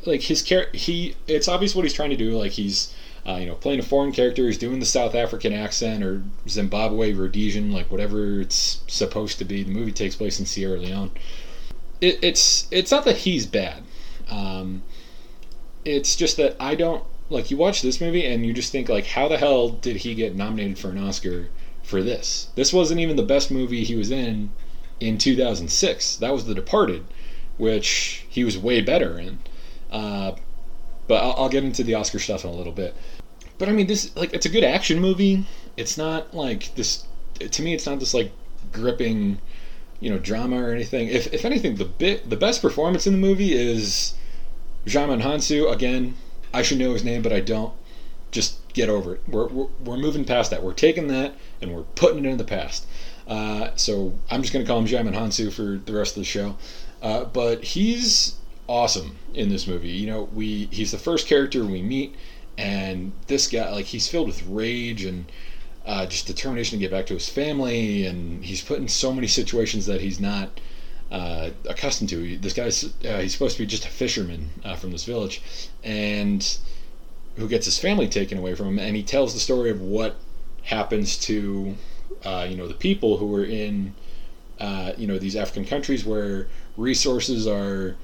like 0.05 0.21
his 0.21 0.41
character. 0.41 0.77
He 0.77 1.15
it's 1.27 1.47
obvious 1.47 1.73
what 1.73 1.85
he's 1.85 1.93
trying 1.93 2.09
to 2.09 2.17
do. 2.17 2.37
Like 2.37 2.51
he's 2.51 2.93
uh, 3.25 3.35
you 3.35 3.45
know 3.45 3.55
playing 3.55 3.79
a 3.79 3.83
foreign 3.83 4.11
character. 4.11 4.45
He's 4.45 4.57
doing 4.57 4.81
the 4.81 4.85
South 4.85 5.15
African 5.15 5.53
accent 5.53 6.03
or 6.03 6.21
Zimbabwe 6.49 7.13
Rhodesian, 7.13 7.71
like 7.71 7.89
whatever 7.89 8.41
it's 8.41 8.83
supposed 8.87 9.39
to 9.39 9.45
be. 9.45 9.63
The 9.63 9.71
movie 9.71 9.93
takes 9.93 10.17
place 10.17 10.41
in 10.41 10.45
Sierra 10.45 10.77
Leone. 10.77 11.11
It, 12.01 12.19
it's 12.21 12.67
it's 12.69 12.91
not 12.91 13.05
that 13.05 13.15
he's 13.15 13.45
bad. 13.45 13.81
Um, 14.29 14.83
it's 15.85 16.15
just 16.15 16.37
that 16.37 16.55
I 16.59 16.75
don't 16.75 17.03
like 17.29 17.49
you 17.49 17.57
watch 17.57 17.81
this 17.81 18.01
movie 18.01 18.25
and 18.25 18.45
you 18.45 18.53
just 18.53 18.71
think 18.71 18.89
like 18.89 19.05
how 19.05 19.27
the 19.27 19.37
hell 19.37 19.69
did 19.69 19.97
he 19.97 20.15
get 20.15 20.35
nominated 20.35 20.77
for 20.77 20.89
an 20.89 20.97
Oscar 20.97 21.47
for 21.83 22.01
this? 22.01 22.49
This 22.55 22.73
wasn't 22.73 22.99
even 22.99 23.15
the 23.15 23.23
best 23.23 23.51
movie 23.51 23.83
he 23.83 23.95
was 23.95 24.11
in 24.11 24.51
in 24.99 25.17
2006. 25.17 26.15
That 26.17 26.33
was 26.33 26.45
The 26.45 26.55
Departed, 26.55 27.05
which 27.57 28.25
he 28.27 28.43
was 28.43 28.57
way 28.57 28.81
better 28.81 29.19
in. 29.19 29.39
Uh, 29.91 30.33
but 31.07 31.23
I'll, 31.23 31.43
I'll, 31.43 31.49
get 31.49 31.63
into 31.63 31.83
the 31.83 31.93
Oscar 31.93 32.19
stuff 32.19 32.43
in 32.43 32.49
a 32.49 32.53
little 32.53 32.73
bit. 32.73 32.95
But 33.57 33.69
I 33.69 33.71
mean, 33.71 33.87
this 33.87 34.15
like 34.15 34.33
it's 34.33 34.45
a 34.45 34.49
good 34.49 34.63
action 34.63 34.99
movie. 34.99 35.45
It's 35.77 35.97
not 35.97 36.33
like 36.33 36.73
this. 36.75 37.05
To 37.39 37.61
me, 37.61 37.73
it's 37.73 37.85
not 37.85 37.99
this 37.99 38.13
like 38.13 38.31
gripping, 38.71 39.39
you 39.99 40.09
know, 40.09 40.17
drama 40.17 40.61
or 40.61 40.73
anything. 40.73 41.07
If 41.07 41.31
if 41.33 41.45
anything, 41.45 41.75
the 41.75 41.85
bit 41.85 42.29
the 42.29 42.35
best 42.35 42.61
performance 42.61 43.05
in 43.05 43.13
the 43.13 43.19
movie 43.19 43.53
is 43.53 44.15
Djimon 44.85 45.21
Hounsou 45.21 45.71
again 45.71 46.15
I 46.55 46.61
should 46.61 46.79
know 46.79 46.93
his 46.93 47.03
name, 47.03 47.21
but 47.21 47.33
I 47.33 47.41
don't. 47.41 47.73
Just 48.31 48.65
get 48.73 48.87
over 48.87 49.15
it. 49.15 49.21
We're, 49.27 49.47
we're, 49.47 49.67
we're 49.83 49.97
moving 49.97 50.23
past 50.23 50.51
that. 50.51 50.63
We're 50.63 50.73
taking 50.73 51.07
that 51.09 51.35
and 51.61 51.75
we're 51.75 51.83
putting 51.83 52.23
it 52.23 52.29
in 52.29 52.37
the 52.37 52.45
past. 52.45 52.87
Uh, 53.27 53.71
so 53.75 54.13
I'm 54.31 54.41
just 54.41 54.53
going 54.53 54.63
to 54.63 54.69
call 54.69 54.79
him 54.79 54.85
Djimon 54.85 55.13
Hounsou 55.13 55.51
for 55.51 55.81
the 55.85 55.93
rest 55.93 56.15
of 56.15 56.21
the 56.21 56.25
show. 56.25 56.55
Uh, 57.01 57.25
but 57.25 57.63
he's 57.63 58.35
awesome 58.67 59.17
in 59.33 59.49
this 59.49 59.67
movie. 59.67 59.89
You 59.89 60.07
know, 60.07 60.29
we 60.33 60.69
he's 60.71 60.91
the 60.91 60.97
first 60.97 61.27
character 61.27 61.65
we 61.65 61.81
meet, 61.81 62.15
and 62.57 63.11
this 63.27 63.47
guy, 63.47 63.69
like, 63.71 63.85
he's 63.85 64.07
filled 64.07 64.27
with 64.27 64.45
rage 64.47 65.03
and 65.03 65.25
uh, 65.85 66.05
just 66.05 66.25
determination 66.25 66.79
to 66.79 66.83
get 66.83 66.91
back 66.91 67.05
to 67.07 67.13
his 67.13 67.27
family, 67.27 68.05
and 68.05 68.45
he's 68.45 68.61
put 68.61 68.79
in 68.79 68.87
so 68.87 69.11
many 69.11 69.27
situations 69.27 69.85
that 69.87 70.01
he's 70.01 70.19
not 70.21 70.59
uh, 71.11 71.49
accustomed 71.69 72.09
to. 72.09 72.37
This 72.37 72.53
guy's 72.53 72.83
uh, 73.05 73.19
he's 73.19 73.33
supposed 73.33 73.57
to 73.57 73.63
be 73.63 73.67
just 73.67 73.85
a 73.85 73.89
fisherman 73.89 74.49
uh, 74.63 74.75
from 74.75 74.91
this 74.91 75.05
village, 75.05 75.41
and 75.83 76.57
who 77.37 77.47
gets 77.47 77.65
his 77.65 77.77
family 77.77 78.07
taken 78.07 78.37
away 78.37 78.55
from 78.55 78.67
him. 78.67 78.79
And 78.79 78.95
he 78.95 79.03
tells 79.03 79.33
the 79.33 79.39
story 79.39 79.69
of 79.69 79.81
what 79.81 80.15
happens 80.63 81.17
to 81.17 81.75
uh, 82.23 82.47
you 82.49 82.57
know 82.57 82.67
the 82.67 82.73
people 82.73 83.17
who 83.17 83.27
were 83.27 83.45
in 83.45 83.93
uh, 84.59 84.93
you 84.97 85.07
know 85.07 85.19
these 85.19 85.35
African 85.35 85.65
countries 85.65 86.05
where 86.05 86.47
resources 86.77 87.47
are 87.47 87.95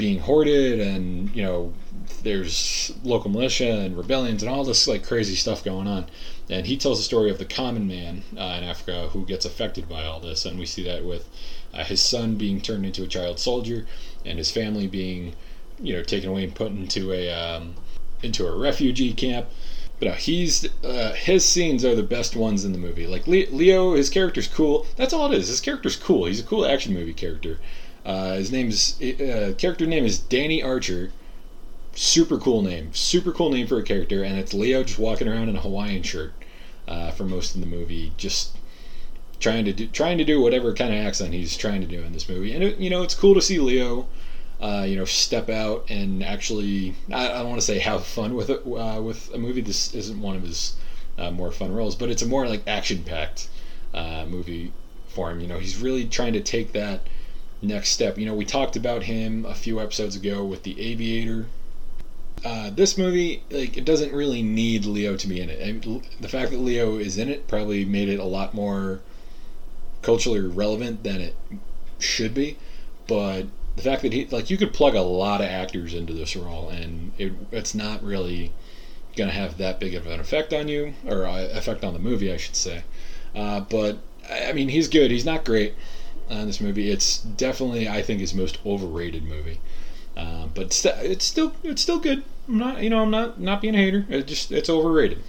being 0.00 0.18
hoarded 0.18 0.80
and 0.80 1.36
you 1.36 1.42
know 1.42 1.74
there's 2.22 2.90
local 3.04 3.30
militia 3.30 3.70
and 3.70 3.98
rebellions 3.98 4.42
and 4.42 4.50
all 4.50 4.64
this 4.64 4.88
like 4.88 5.06
crazy 5.06 5.34
stuff 5.34 5.62
going 5.62 5.86
on 5.86 6.06
and 6.48 6.66
he 6.66 6.74
tells 6.78 6.98
the 6.98 7.04
story 7.04 7.30
of 7.30 7.36
the 7.36 7.44
common 7.44 7.86
man 7.86 8.22
uh, 8.38 8.56
in 8.56 8.64
africa 8.64 9.10
who 9.10 9.26
gets 9.26 9.44
affected 9.44 9.86
by 9.90 10.04
all 10.04 10.18
this 10.18 10.46
and 10.46 10.58
we 10.58 10.64
see 10.64 10.82
that 10.82 11.04
with 11.04 11.28
uh, 11.74 11.84
his 11.84 12.00
son 12.00 12.36
being 12.36 12.60
turned 12.60 12.84
into 12.84 13.02
a 13.02 13.06
child 13.06 13.38
soldier 13.38 13.86
and 14.24 14.38
his 14.38 14.50
family 14.50 14.86
being 14.86 15.34
you 15.80 15.94
know 15.94 16.02
taken 16.02 16.30
away 16.30 16.44
and 16.44 16.54
put 16.54 16.72
into 16.72 17.12
a 17.12 17.30
um, 17.30 17.74
into 18.22 18.46
a 18.46 18.56
refugee 18.56 19.12
camp 19.12 19.46
but 20.00 20.08
no, 20.08 20.14
he's 20.14 20.66
uh, 20.82 21.12
his 21.12 21.46
scenes 21.46 21.84
are 21.84 21.94
the 21.94 22.02
best 22.02 22.34
ones 22.34 22.64
in 22.64 22.72
the 22.72 22.78
movie. 22.78 23.06
Like 23.06 23.26
Leo, 23.26 23.94
his 23.94 24.08
character's 24.08 24.48
cool. 24.48 24.86
That's 24.96 25.12
all 25.12 25.30
it 25.30 25.36
is. 25.36 25.48
His 25.48 25.60
character's 25.60 25.96
cool. 25.96 26.24
He's 26.24 26.40
a 26.40 26.44
cool 26.44 26.64
action 26.64 26.94
movie 26.94 27.12
character. 27.12 27.58
Uh, 28.04 28.36
his 28.36 28.50
name's 28.50 29.00
uh, 29.02 29.52
character 29.58 29.86
name 29.86 30.06
is 30.06 30.18
Danny 30.18 30.62
Archer. 30.62 31.12
Super 31.94 32.38
cool 32.38 32.62
name. 32.62 32.94
Super 32.94 33.30
cool 33.30 33.50
name 33.50 33.66
for 33.66 33.78
a 33.78 33.82
character, 33.82 34.24
and 34.24 34.38
it's 34.38 34.54
Leo 34.54 34.82
just 34.82 34.98
walking 34.98 35.28
around 35.28 35.50
in 35.50 35.56
a 35.56 35.60
Hawaiian 35.60 36.02
shirt 36.02 36.32
uh, 36.88 37.10
for 37.10 37.24
most 37.24 37.54
of 37.54 37.60
the 37.60 37.66
movie, 37.66 38.12
just 38.16 38.56
trying 39.40 39.64
to 39.64 39.72
do 39.72 39.86
trying 39.88 40.18
to 40.18 40.24
do 40.24 40.40
whatever 40.40 40.72
kind 40.72 40.94
of 40.94 41.00
accent 41.04 41.34
he's 41.34 41.56
trying 41.56 41.80
to 41.80 41.86
do 41.86 42.02
in 42.02 42.12
this 42.12 42.28
movie. 42.28 42.54
And 42.54 42.62
it, 42.62 42.78
you 42.78 42.90
know, 42.90 43.02
it's 43.02 43.14
cool 43.14 43.34
to 43.34 43.42
see 43.42 43.58
Leo 43.58 44.06
uh, 44.60 44.84
you 44.86 44.96
know, 44.96 45.04
step 45.06 45.48
out 45.48 45.86
and 45.88 46.22
actually, 46.22 46.94
I, 47.10 47.30
I 47.30 47.38
don't 47.38 47.48
want 47.48 47.60
to 47.60 47.66
say 47.66 47.78
have 47.78 48.04
fun 48.04 48.34
with 48.34 48.50
it 48.50 48.60
uh, 48.66 49.00
with 49.00 49.32
a 49.32 49.38
movie. 49.38 49.62
This 49.62 49.94
isn't 49.94 50.20
one 50.20 50.36
of 50.36 50.42
his 50.42 50.76
uh, 51.18 51.30
more 51.30 51.50
fun 51.50 51.72
roles, 51.72 51.96
but 51.96 52.10
it's 52.10 52.22
a 52.22 52.26
more 52.26 52.46
like 52.46 52.62
action-packed 52.66 53.48
uh, 53.94 54.26
movie 54.28 54.72
for 55.08 55.30
him. 55.30 55.40
You 55.40 55.46
know, 55.46 55.58
he's 55.58 55.78
really 55.78 56.04
trying 56.04 56.34
to 56.34 56.40
take 56.40 56.72
that 56.72 57.00
next 57.62 57.90
step. 57.90 58.18
You 58.18 58.26
know, 58.26 58.34
we 58.34 58.44
talked 58.44 58.76
about 58.76 59.04
him 59.04 59.46
a 59.46 59.54
few 59.54 59.80
episodes 59.80 60.14
ago 60.14 60.44
with 60.44 60.62
The 60.62 60.78
Aviator. 60.78 61.46
Uh, 62.44 62.70
this 62.70 62.96
movie, 62.96 63.42
like, 63.50 63.76
it 63.76 63.84
doesn't 63.84 64.12
really 64.12 64.42
need 64.42 64.84
Leo 64.84 65.16
to 65.16 65.26
be 65.26 65.40
in 65.40 65.50
it. 65.50 65.60
The 66.20 66.28
fact 66.28 66.50
that 66.50 66.58
Leo 66.58 66.96
is 66.96 67.16
in 67.18 67.28
it 67.30 67.48
probably 67.48 67.84
made 67.86 68.08
it 68.08 68.18
a 68.18 68.24
lot 68.24 68.54
more 68.54 69.00
culturally 70.02 70.40
relevant 70.40 71.02
than 71.02 71.20
it 71.20 71.34
should 71.98 72.34
be. 72.34 72.56
But 73.06 73.46
the 73.76 73.82
fact 73.82 74.02
that 74.02 74.12
he 74.12 74.26
like 74.26 74.50
you 74.50 74.56
could 74.56 74.72
plug 74.72 74.94
a 74.94 75.00
lot 75.00 75.40
of 75.40 75.46
actors 75.46 75.94
into 75.94 76.12
this 76.12 76.36
role 76.36 76.68
and 76.68 77.12
it, 77.18 77.32
it's 77.50 77.74
not 77.74 78.02
really 78.02 78.52
to 79.16 79.26
have 79.26 79.58
that 79.58 79.80
big 79.80 79.94
of 79.94 80.06
an 80.06 80.20
effect 80.20 80.52
on 80.52 80.68
you 80.68 80.94
or 81.06 81.26
uh, 81.26 81.48
effect 81.52 81.84
on 81.84 81.92
the 81.92 81.98
movie 81.98 82.32
I 82.32 82.36
should 82.36 82.56
say. 82.56 82.82
Uh, 83.34 83.60
but 83.60 83.98
I 84.28 84.52
mean 84.52 84.68
he's 84.68 84.88
good. 84.88 85.10
He's 85.10 85.24
not 85.24 85.44
great 85.44 85.74
in 86.28 86.46
this 86.46 86.60
movie. 86.60 86.90
It's 86.90 87.18
definitely 87.18 87.88
I 87.88 88.02
think 88.02 88.20
his 88.20 88.34
most 88.34 88.58
overrated 88.64 89.24
movie. 89.24 89.60
Uh, 90.16 90.46
but 90.54 90.66
it's, 90.66 90.84
it's 90.84 91.24
still 91.24 91.52
it's 91.62 91.82
still 91.82 91.98
good. 91.98 92.24
I'm 92.48 92.58
not 92.58 92.82
you 92.82 92.90
know 92.90 93.02
I'm 93.02 93.10
not 93.10 93.40
not 93.40 93.60
being 93.60 93.74
a 93.74 93.78
hater. 93.78 94.06
It 94.08 94.26
just 94.26 94.52
it's 94.52 94.70
overrated 94.70 95.22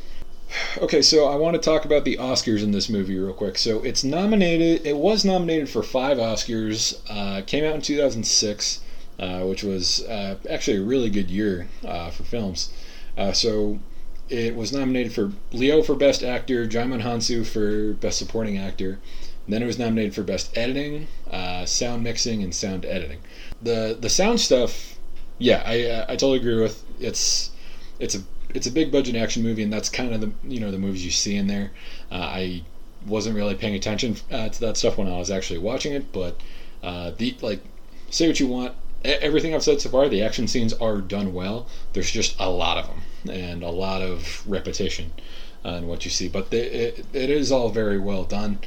Okay, 0.78 1.02
so 1.02 1.28
I 1.28 1.36
want 1.36 1.56
to 1.56 1.62
talk 1.62 1.86
about 1.86 2.06
the 2.06 2.18
Oscars 2.18 2.64
in 2.64 2.72
this 2.72 2.90
movie 2.90 3.18
real 3.18 3.34
quick. 3.34 3.58
So 3.58 3.82
it's 3.84 4.04
nominated. 4.04 4.86
It 4.86 4.98
was 4.98 5.24
nominated 5.24 5.70
for 5.70 5.84
five 5.84 6.18
Oscars. 6.18 7.00
Uh, 7.10 7.42
came 7.46 7.64
out 7.64 7.76
in 7.76 7.82
2006, 7.82 8.82
uh, 9.20 9.42
which 9.42 9.64
was 9.64 10.04
uh, 10.06 10.36
actually 10.50 10.78
a 10.78 10.82
really 10.82 11.10
good 11.10 11.30
year 11.30 11.68
uh, 11.86 12.10
for 12.10 12.24
films. 12.24 12.72
Uh, 13.18 13.32
so 13.32 13.80
it 14.30 14.56
was 14.56 14.72
nominated 14.74 15.14
for 15.14 15.32
Leo 15.52 15.82
for 15.84 15.96
Best 15.96 16.24
Actor, 16.24 16.68
Djimon 16.68 17.02
Hounsou 17.02 17.46
for 17.46 17.94
Best 17.94 18.18
Supporting 18.18 18.58
Actor. 18.58 19.00
then 19.48 19.62
it 19.62 19.66
was 19.66 19.80
nominated 19.80 20.16
for 20.16 20.24
Best 20.24 20.58
Editing, 20.58 21.08
uh, 21.30 21.66
Sound 21.66 22.04
Mixing, 22.04 22.42
and 22.44 22.54
Sound 22.56 22.86
Editing. 22.86 23.20
The 23.62 23.98
the 24.00 24.10
sound 24.10 24.40
stuff, 24.40 24.98
yeah, 25.38 25.64
I 25.66 26.04
I 26.08 26.16
totally 26.16 26.38
agree 26.38 26.62
with. 26.62 26.84
It's 27.00 27.52
it's 28.00 28.16
a 28.16 28.24
it's 28.54 28.68
a 28.68 28.72
big 28.72 28.92
budget 28.92 29.16
action 29.16 29.44
movie, 29.44 29.64
and 29.64 29.72
that's 29.72 29.90
kind 29.90 30.14
of 30.14 30.22
the 30.22 30.32
you 30.44 30.60
know 30.60 30.72
the 30.72 30.78
movies 30.78 31.06
you 31.06 31.12
see 31.12 31.36
in 31.36 31.48
there. 31.48 31.72
Uh, 32.12 32.16
I 32.16 32.64
wasn't 33.06 33.36
really 33.36 33.56
paying 33.56 33.76
attention 33.76 34.16
uh, 34.32 34.50
to 34.50 34.60
that 34.62 34.78
stuff 34.78 34.98
when 34.98 35.08
I 35.08 35.18
was 35.18 35.32
actually 35.32 35.60
watching 35.60 35.94
it, 35.94 36.12
but 36.12 36.40
uh, 36.84 37.12
the 37.18 37.36
like 37.42 37.64
say 38.10 38.28
what 38.28 38.40
you 38.40 38.48
want. 38.48 38.76
Everything 39.04 39.56
I've 39.56 39.64
said 39.64 39.82
so 39.82 39.90
far, 39.90 40.08
the 40.10 40.22
action 40.22 40.48
scenes 40.48 40.74
are 40.74 41.02
done 41.02 41.34
well. 41.34 41.66
There's 41.94 42.12
just 42.12 42.40
a 42.40 42.50
lot 42.50 42.78
of 42.78 42.88
them 42.88 43.02
and 43.34 43.64
a 43.64 43.70
lot 43.70 44.04
of 44.04 44.48
repetition 44.48 45.12
on 45.66 45.88
what 45.88 46.06
you 46.06 46.12
see, 46.12 46.28
but 46.28 46.54
it, 46.54 47.04
it 47.12 47.30
is 47.32 47.52
all 47.52 47.70
very 47.70 47.98
well 47.98 48.24
done. 48.24 48.60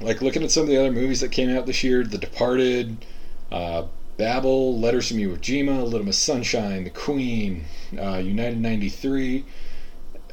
Like 0.00 0.22
looking 0.22 0.44
at 0.44 0.52
some 0.52 0.64
of 0.64 0.68
the 0.68 0.76
other 0.76 0.92
movies 0.92 1.20
that 1.20 1.32
came 1.32 1.50
out 1.50 1.66
this 1.66 1.82
year, 1.82 2.04
The 2.04 2.18
Departed, 2.18 3.04
uh, 3.50 3.86
Babel, 4.16 4.78
Letters 4.78 5.08
from 5.08 5.18
Iwo 5.18 5.38
Jima, 5.38 5.82
Little 5.84 6.06
Miss 6.06 6.18
Sunshine, 6.18 6.84
The 6.84 6.90
Queen, 6.90 7.64
uh, 7.98 8.18
United 8.18 8.60
93, 8.60 9.44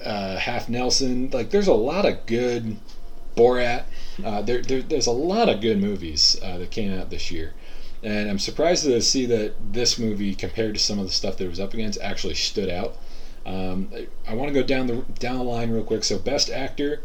uh, 0.03 0.38
Half 0.38 0.69
Nelson. 0.69 1.29
Like, 1.31 1.50
there's 1.50 1.67
a 1.67 1.74
lot 1.74 2.05
of 2.05 2.25
good 2.25 2.77
Borat. 3.36 3.83
Uh, 4.24 4.41
there, 4.41 4.62
there, 4.62 4.81
there's 4.81 5.07
a 5.07 5.12
lot 5.12 5.48
of 5.50 5.62
good 5.62 5.79
movies 5.79 6.39
uh, 6.43 6.57
that 6.57 6.71
came 6.71 6.98
out 6.98 7.09
this 7.09 7.31
year. 7.31 7.53
And 8.03 8.29
I'm 8.29 8.39
surprised 8.39 8.83
to 8.86 9.01
see 9.01 9.25
that 9.27 9.74
this 9.74 10.00
movie, 10.00 10.36
compared 10.36 10.74
to 10.75 10.79
some 10.79 11.00
of 11.00 11.05
the 11.05 11.12
stuff 11.12 11.38
that 11.38 11.45
it 11.45 11.50
was 11.50 11.59
up 11.59 11.74
against, 11.74 12.00
actually 12.01 12.36
stood 12.36 12.69
out. 12.69 12.98
Um, 13.45 13.89
I, 13.93 14.07
I 14.27 14.36
want 14.36 14.50
to 14.50 14.53
go 14.53 14.65
down 14.65 14.88
the 14.88 15.03
down 15.19 15.38
the 15.38 15.43
line 15.43 15.71
real 15.71 15.83
quick. 15.83 16.03
So, 16.03 16.17
Best 16.19 16.50
Actor, 16.50 17.01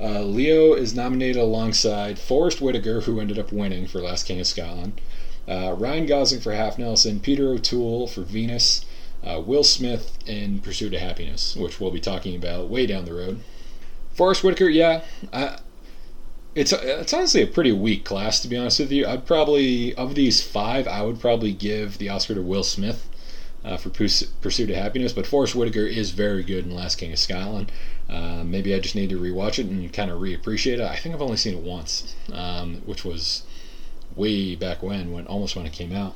uh, 0.00 0.22
Leo 0.22 0.74
is 0.74 0.94
nominated 0.94 1.40
alongside 1.40 2.18
Forest 2.18 2.60
Whitaker, 2.60 3.02
who 3.02 3.20
ended 3.20 3.38
up 3.38 3.52
winning 3.52 3.86
for 3.86 4.00
Last 4.00 4.26
King 4.26 4.40
of 4.40 4.46
Scotland. 4.46 5.00
Uh, 5.48 5.74
Ryan 5.76 6.06
Gosling 6.06 6.40
for 6.40 6.52
Half 6.52 6.78
Nelson, 6.78 7.20
Peter 7.20 7.48
O'Toole 7.48 8.06
for 8.06 8.22
Venus, 8.22 8.84
uh, 9.24 9.40
Will 9.44 9.64
Smith 9.64 10.18
in 10.26 10.60
Pursuit 10.60 10.94
of 10.94 11.00
Happiness, 11.00 11.56
which 11.56 11.80
we'll 11.80 11.90
be 11.90 12.00
talking 12.00 12.36
about 12.36 12.68
way 12.68 12.86
down 12.86 13.04
the 13.04 13.14
road. 13.14 13.40
Forest 14.14 14.44
Whitaker, 14.44 14.68
yeah, 14.68 15.02
it's 16.54 16.72
it's 16.72 17.12
honestly 17.14 17.42
a 17.42 17.46
pretty 17.46 17.72
weak 17.72 18.04
class 18.04 18.40
to 18.40 18.48
be 18.48 18.56
honest 18.56 18.78
with 18.78 18.92
you. 18.92 19.06
I'd 19.06 19.26
probably 19.26 19.94
of 19.94 20.14
these 20.14 20.42
five, 20.42 20.86
I 20.86 21.02
would 21.02 21.20
probably 21.20 21.52
give 21.52 21.98
the 21.98 22.08
Oscar 22.10 22.34
to 22.34 22.42
Will 22.42 22.62
Smith 22.62 23.08
uh, 23.64 23.76
for 23.76 23.90
Pursuit 23.90 24.70
of 24.70 24.76
Happiness, 24.76 25.12
but 25.12 25.26
Forest 25.26 25.54
Whitaker 25.54 25.86
is 25.86 26.10
very 26.10 26.42
good 26.42 26.66
in 26.66 26.74
Last 26.74 26.96
King 26.96 27.12
of 27.12 27.18
Scotland. 27.18 27.72
Uh, 28.08 28.42
maybe 28.44 28.74
I 28.74 28.80
just 28.80 28.94
need 28.94 29.10
to 29.10 29.18
rewatch 29.18 29.58
it 29.58 29.66
and 29.66 29.92
kind 29.92 30.10
of 30.10 30.20
reappreciate 30.20 30.74
it. 30.74 30.80
I 30.80 30.96
think 30.96 31.14
I've 31.14 31.22
only 31.22 31.36
seen 31.36 31.54
it 31.54 31.62
once, 31.62 32.14
um, 32.32 32.82
which 32.84 33.04
was 33.04 33.44
way 34.16 34.54
back 34.54 34.82
when, 34.82 35.12
when 35.12 35.26
almost 35.26 35.56
when 35.56 35.66
it 35.66 35.72
came 35.72 35.92
out. 35.92 36.14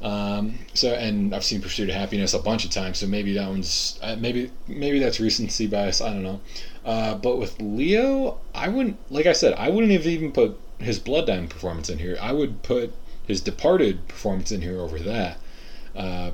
Um, 0.00 0.58
so, 0.74 0.92
and 0.92 1.34
I've 1.34 1.44
seen 1.44 1.60
Pursuit 1.60 1.88
of 1.88 1.94
Happiness 1.94 2.32
a 2.32 2.38
bunch 2.38 2.64
of 2.64 2.70
times, 2.70 2.98
so 2.98 3.06
maybe 3.06 3.32
that 3.34 3.48
one's 3.48 3.98
uh, 4.02 4.16
maybe 4.18 4.50
maybe 4.68 5.00
that's 5.00 5.18
recency 5.18 5.66
bias. 5.66 6.00
I 6.00 6.12
don't 6.12 6.22
know. 6.22 6.40
Uh, 6.84 7.14
but 7.16 7.38
with 7.38 7.60
Leo, 7.60 8.38
I 8.54 8.68
wouldn't 8.68 8.96
like 9.10 9.26
I 9.26 9.32
said, 9.32 9.54
I 9.54 9.70
wouldn't 9.70 9.92
have 9.92 10.06
even 10.06 10.30
put 10.30 10.58
his 10.78 11.00
Blood 11.00 11.26
Diamond 11.26 11.50
performance 11.50 11.90
in 11.90 11.98
here. 11.98 12.16
I 12.20 12.32
would 12.32 12.62
put 12.62 12.92
his 13.26 13.40
Departed 13.40 14.06
performance 14.08 14.52
in 14.52 14.62
here 14.62 14.80
over 14.80 14.98
that. 15.00 15.38
Uh, 15.96 16.30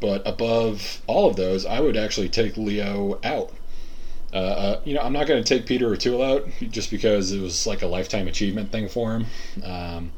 but 0.00 0.22
above 0.26 1.00
all 1.06 1.30
of 1.30 1.36
those, 1.36 1.64
I 1.64 1.80
would 1.80 1.96
actually 1.96 2.28
take 2.28 2.56
Leo 2.56 3.18
out. 3.22 3.52
Uh, 4.32 4.36
uh, 4.36 4.80
you 4.84 4.92
know, 4.92 5.00
I'm 5.00 5.12
not 5.12 5.28
going 5.28 5.42
to 5.42 5.48
take 5.48 5.64
Peter 5.64 5.92
O'Toole 5.92 6.20
out 6.20 6.48
just 6.70 6.90
because 6.90 7.30
it 7.30 7.40
was 7.40 7.66
like 7.66 7.82
a 7.82 7.86
lifetime 7.86 8.26
achievement 8.26 8.72
thing 8.72 8.88
for 8.88 9.14
him. 9.14 9.26
Um, 9.62 10.12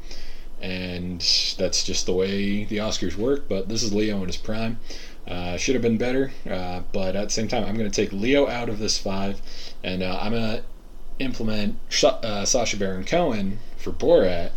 and 0.61 1.19
that's 1.57 1.83
just 1.83 2.05
the 2.05 2.13
way 2.13 2.63
the 2.63 2.77
Oscars 2.77 3.15
work. 3.15 3.47
But 3.47 3.69
this 3.69 3.83
is 3.83 3.93
Leo 3.93 4.21
in 4.21 4.27
his 4.27 4.37
prime. 4.37 4.79
Uh, 5.27 5.57
should 5.57 5.75
have 5.75 5.81
been 5.81 5.97
better, 5.97 6.31
uh, 6.49 6.81
but 6.93 7.15
at 7.15 7.25
the 7.25 7.33
same 7.33 7.49
time, 7.49 7.65
I'm 7.65 7.75
going 7.75 7.89
to 7.89 8.01
take 8.01 8.13
Leo 8.13 8.47
out 8.47 8.69
of 8.69 8.79
this 8.79 8.97
five, 8.97 9.41
and 9.83 10.01
uh, 10.01 10.17
I'm 10.21 10.31
going 10.31 10.57
to 10.57 10.63
implement 11.19 11.77
Sh- 11.89 12.05
uh, 12.05 12.45
Sacha 12.45 12.77
Baron 12.77 13.03
Cohen 13.03 13.59
for 13.75 13.91
Borat, 13.91 14.51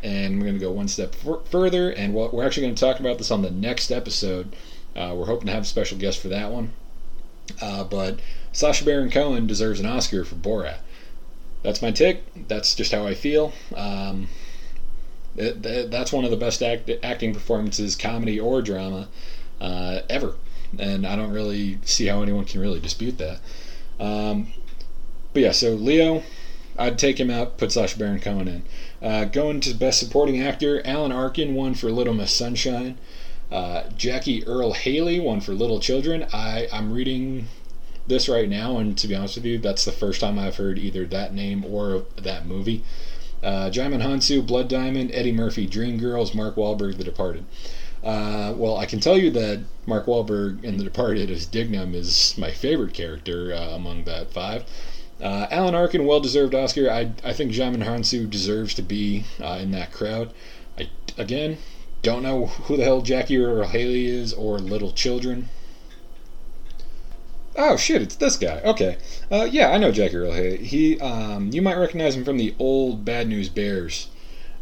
and 0.00 0.38
we're 0.38 0.44
going 0.44 0.58
to 0.58 0.64
go 0.64 0.70
one 0.70 0.86
step 0.86 1.16
f- 1.26 1.50
further, 1.50 1.90
and 1.90 2.14
we're 2.14 2.46
actually 2.46 2.62
going 2.62 2.76
to 2.76 2.80
talk 2.80 3.00
about 3.00 3.18
this 3.18 3.32
on 3.32 3.42
the 3.42 3.50
next 3.50 3.90
episode. 3.90 4.54
Uh, 4.94 5.12
we're 5.16 5.26
hoping 5.26 5.46
to 5.46 5.52
have 5.52 5.64
a 5.64 5.66
special 5.66 5.98
guest 5.98 6.20
for 6.20 6.28
that 6.28 6.52
one, 6.52 6.72
uh, 7.60 7.82
but 7.82 8.20
Sacha 8.52 8.84
Baron 8.84 9.10
Cohen 9.10 9.48
deserves 9.48 9.80
an 9.80 9.86
Oscar 9.86 10.24
for 10.24 10.36
Borat. 10.36 10.78
That's 11.64 11.82
my 11.82 11.90
tick. 11.90 12.22
That's 12.46 12.76
just 12.76 12.92
how 12.92 13.06
I 13.06 13.14
feel. 13.14 13.52
Um, 13.74 14.28
it, 15.36 15.90
that's 15.90 16.12
one 16.12 16.24
of 16.24 16.30
the 16.30 16.36
best 16.36 16.62
act, 16.62 16.90
acting 17.02 17.32
performances, 17.32 17.96
comedy 17.96 18.38
or 18.38 18.62
drama, 18.62 19.08
uh, 19.60 20.00
ever. 20.08 20.36
And 20.78 21.06
I 21.06 21.16
don't 21.16 21.32
really 21.32 21.78
see 21.84 22.06
how 22.06 22.22
anyone 22.22 22.44
can 22.44 22.60
really 22.60 22.80
dispute 22.80 23.18
that. 23.18 23.40
Um, 24.00 24.52
but 25.32 25.42
yeah, 25.42 25.52
so 25.52 25.70
Leo, 25.70 26.22
I'd 26.78 26.98
take 26.98 27.20
him 27.20 27.30
out, 27.30 27.58
put 27.58 27.72
Sacha 27.72 27.98
Baron 27.98 28.20
Cohen 28.20 28.48
in. 28.48 28.62
Uh, 29.06 29.24
going 29.24 29.60
to 29.60 29.74
Best 29.74 30.00
Supporting 30.00 30.40
Actor, 30.40 30.86
Alan 30.86 31.12
Arkin 31.12 31.54
won 31.54 31.74
for 31.74 31.90
Little 31.90 32.14
Miss 32.14 32.34
Sunshine. 32.34 32.98
Uh, 33.50 33.84
Jackie 33.96 34.46
Earle 34.46 34.72
Haley 34.72 35.20
won 35.20 35.40
for 35.40 35.52
Little 35.52 35.78
Children. 35.78 36.26
I, 36.32 36.68
I'm 36.72 36.92
reading 36.92 37.48
this 38.06 38.28
right 38.28 38.48
now, 38.48 38.78
and 38.78 38.96
to 38.98 39.06
be 39.06 39.14
honest 39.14 39.36
with 39.36 39.44
you, 39.44 39.58
that's 39.58 39.84
the 39.84 39.92
first 39.92 40.20
time 40.20 40.38
I've 40.38 40.56
heard 40.56 40.78
either 40.78 41.04
that 41.06 41.34
name 41.34 41.64
or 41.64 42.04
that 42.16 42.46
movie. 42.46 42.82
Uh, 43.42 43.70
Djimon 43.70 44.02
Hounsou, 44.02 44.46
Blood 44.46 44.68
Diamond, 44.68 45.10
Eddie 45.12 45.32
Murphy, 45.32 45.66
Dreamgirls, 45.66 46.34
Mark 46.34 46.54
Wahlberg, 46.56 46.96
The 46.96 47.04
Departed. 47.04 47.44
Uh, 48.04 48.52
well, 48.56 48.76
I 48.76 48.86
can 48.86 49.00
tell 49.00 49.16
you 49.16 49.30
that 49.30 49.62
Mark 49.86 50.06
Wahlberg 50.06 50.62
in 50.64 50.76
The 50.76 50.84
Departed 50.84 51.30
as 51.30 51.46
Dignam 51.46 51.94
is 51.94 52.36
my 52.36 52.50
favorite 52.50 52.94
character 52.94 53.52
uh, 53.52 53.74
among 53.74 54.04
that 54.04 54.32
five. 54.32 54.64
Uh, 55.20 55.46
Alan 55.50 55.74
Arkin, 55.74 56.04
well-deserved 56.04 56.54
Oscar. 56.54 56.90
I, 56.90 57.12
I 57.22 57.32
think 57.32 57.52
Djimon 57.52 57.84
Hounsou 57.84 58.28
deserves 58.28 58.74
to 58.74 58.82
be 58.82 59.24
uh, 59.40 59.58
in 59.60 59.70
that 59.70 59.92
crowd. 59.92 60.32
I 60.78 60.88
again 61.16 61.58
don't 62.02 62.24
know 62.24 62.46
who 62.46 62.76
the 62.76 62.82
hell 62.84 63.02
Jackie 63.02 63.38
Earle 63.38 63.68
Haley 63.68 64.06
is 64.06 64.32
or 64.32 64.58
Little 64.58 64.90
Children. 64.90 65.48
Oh 67.56 67.76
shit, 67.76 68.02
it's 68.02 68.16
this 68.16 68.36
guy. 68.36 68.60
Okay, 68.64 68.96
uh, 69.30 69.46
yeah, 69.50 69.70
I 69.70 69.78
know 69.78 69.92
Jackie 69.92 70.16
Earle 70.16 70.32
Haley. 70.32 70.64
He, 70.64 70.98
um, 71.00 71.50
you 71.52 71.60
might 71.60 71.76
recognize 71.76 72.16
him 72.16 72.24
from 72.24 72.38
the 72.38 72.54
old 72.58 73.04
Bad 73.04 73.28
News 73.28 73.48
Bears 73.48 74.08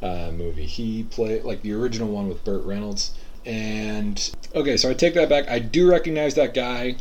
uh, 0.03 0.31
movie. 0.33 0.67
He 0.67 1.05
played 1.05 1.45
like 1.45 1.63
the 1.63 1.73
original 1.73 2.09
one 2.09 2.29
with 2.29 2.45
Burt 2.45 2.65
Reynolds. 2.65 3.13
And 3.47 4.35
okay, 4.55 4.77
so 4.77 4.91
I 4.91 4.95
take 4.95 5.15
that 5.15 5.29
back. 5.29 5.49
I 5.49 5.59
do 5.59 5.89
recognize 5.89 6.35
that 6.35 6.53
guy. 6.53 6.97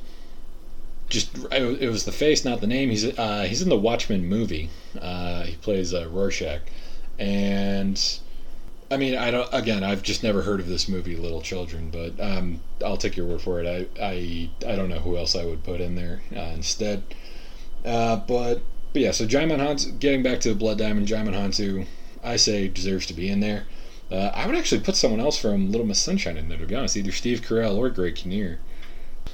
Just 1.09 1.35
it 1.51 1.89
was 1.89 2.05
the 2.05 2.11
face, 2.11 2.45
not 2.45 2.61
the 2.61 2.67
name. 2.67 2.91
He's 2.91 3.17
uh, 3.17 3.45
he's 3.49 3.61
in 3.63 3.69
the 3.69 3.77
Watchmen 3.77 4.27
movie. 4.27 4.69
Uh, 4.99 5.43
he 5.43 5.55
plays 5.55 5.93
uh, 5.93 6.07
Rorschach, 6.07 6.61
and 7.17 8.19
I 8.91 8.97
mean, 8.97 9.15
I 9.15 9.29
don't. 9.29 9.47
Again, 9.53 9.83
I've 9.83 10.01
just 10.01 10.23
never 10.23 10.41
heard 10.41 10.59
of 10.59 10.67
this 10.67 10.89
movie, 10.89 11.15
Little 11.15 11.41
Children, 11.41 11.91
but 11.91 12.19
um, 12.19 12.59
I'll 12.83 12.97
take 12.97 13.15
your 13.15 13.27
word 13.27 13.41
for 13.41 13.61
it. 13.61 13.89
I, 13.99 14.03
I, 14.03 14.49
I 14.67 14.75
don't 14.75 14.89
know 14.89 14.99
who 14.99 15.15
else 15.15 15.35
I 15.35 15.45
would 15.45 15.63
put 15.63 15.79
in 15.79 15.95
there 15.95 16.21
uh, 16.35 16.51
instead. 16.55 17.03
Uh, 17.85 18.15
but, 18.15 18.61
but 18.93 19.01
yeah, 19.01 19.11
so 19.11 19.25
Djimon 19.25 19.59
Hounsou, 19.59 19.99
getting 19.99 20.23
back 20.23 20.39
to 20.41 20.49
the 20.49 20.55
Blood 20.55 20.79
Diamond, 20.79 21.07
Djimon 21.07 21.35
Hounsou, 21.35 21.85
I 22.23 22.35
say 22.35 22.67
deserves 22.67 23.05
to 23.07 23.13
be 23.13 23.29
in 23.29 23.39
there. 23.39 23.67
Uh, 24.11 24.31
I 24.33 24.47
would 24.47 24.55
actually 24.55 24.81
put 24.81 24.95
someone 24.95 25.19
else 25.19 25.37
from 25.39 25.71
Little 25.71 25.85
Miss 25.85 26.01
Sunshine 26.01 26.35
in 26.35 26.49
there, 26.49 26.57
to 26.57 26.65
be 26.65 26.75
honest, 26.75 26.97
either 26.97 27.11
Steve 27.11 27.41
Carell 27.41 27.77
or 27.77 27.89
Greg 27.89 28.15
Kinnear. 28.15 28.59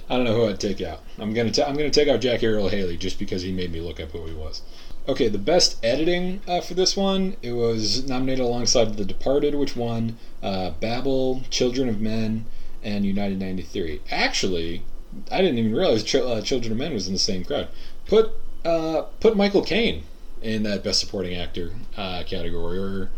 I 0.09 0.17
don't 0.17 0.25
know 0.25 0.35
who 0.35 0.47
I'd 0.47 0.59
take 0.59 0.81
out. 0.81 1.01
I'm 1.17 1.33
gonna 1.33 1.51
I'm 1.65 1.75
gonna 1.75 1.89
take 1.89 2.09
out 2.09 2.19
Jack 2.19 2.43
Earle 2.43 2.67
Haley 2.67 2.97
just 2.97 3.17
because 3.17 3.41
he 3.41 3.51
made 3.51 3.71
me 3.71 3.79
look 3.79 3.99
up 3.99 4.11
who 4.11 4.25
he 4.27 4.33
was. 4.33 4.61
Okay, 5.07 5.27
the 5.27 5.37
best 5.37 5.77
editing 5.83 6.41
uh, 6.47 6.61
for 6.61 6.73
this 6.73 6.97
one, 6.97 7.35
it 7.43 7.51
was 7.51 8.07
nominated 8.07 8.43
alongside 8.43 8.97
The 8.97 9.05
Departed, 9.05 9.53
which 9.53 9.75
won 9.75 10.17
uh, 10.41 10.71
Babel, 10.79 11.43
Children 11.51 11.89
of 11.89 12.01
Men, 12.01 12.45
and 12.81 13.05
United 13.05 13.39
93. 13.39 14.01
Actually, 14.09 14.83
I 15.31 15.41
didn't 15.41 15.59
even 15.59 15.75
realize 15.75 16.03
Ch- 16.03 16.15
uh, 16.15 16.41
Children 16.41 16.71
of 16.71 16.79
Men 16.79 16.93
was 16.93 17.05
in 17.05 17.13
the 17.13 17.19
same 17.19 17.43
crowd. 17.43 17.67
Put 18.07 18.31
uh, 18.63 19.03
put 19.19 19.37
Michael 19.37 19.61
Caine 19.61 20.05
in 20.41 20.63
that 20.63 20.83
Best 20.83 21.01
Supporting 21.01 21.35
Actor 21.35 21.71
uh, 21.95 22.23
category, 22.25 22.79
or 22.79 23.11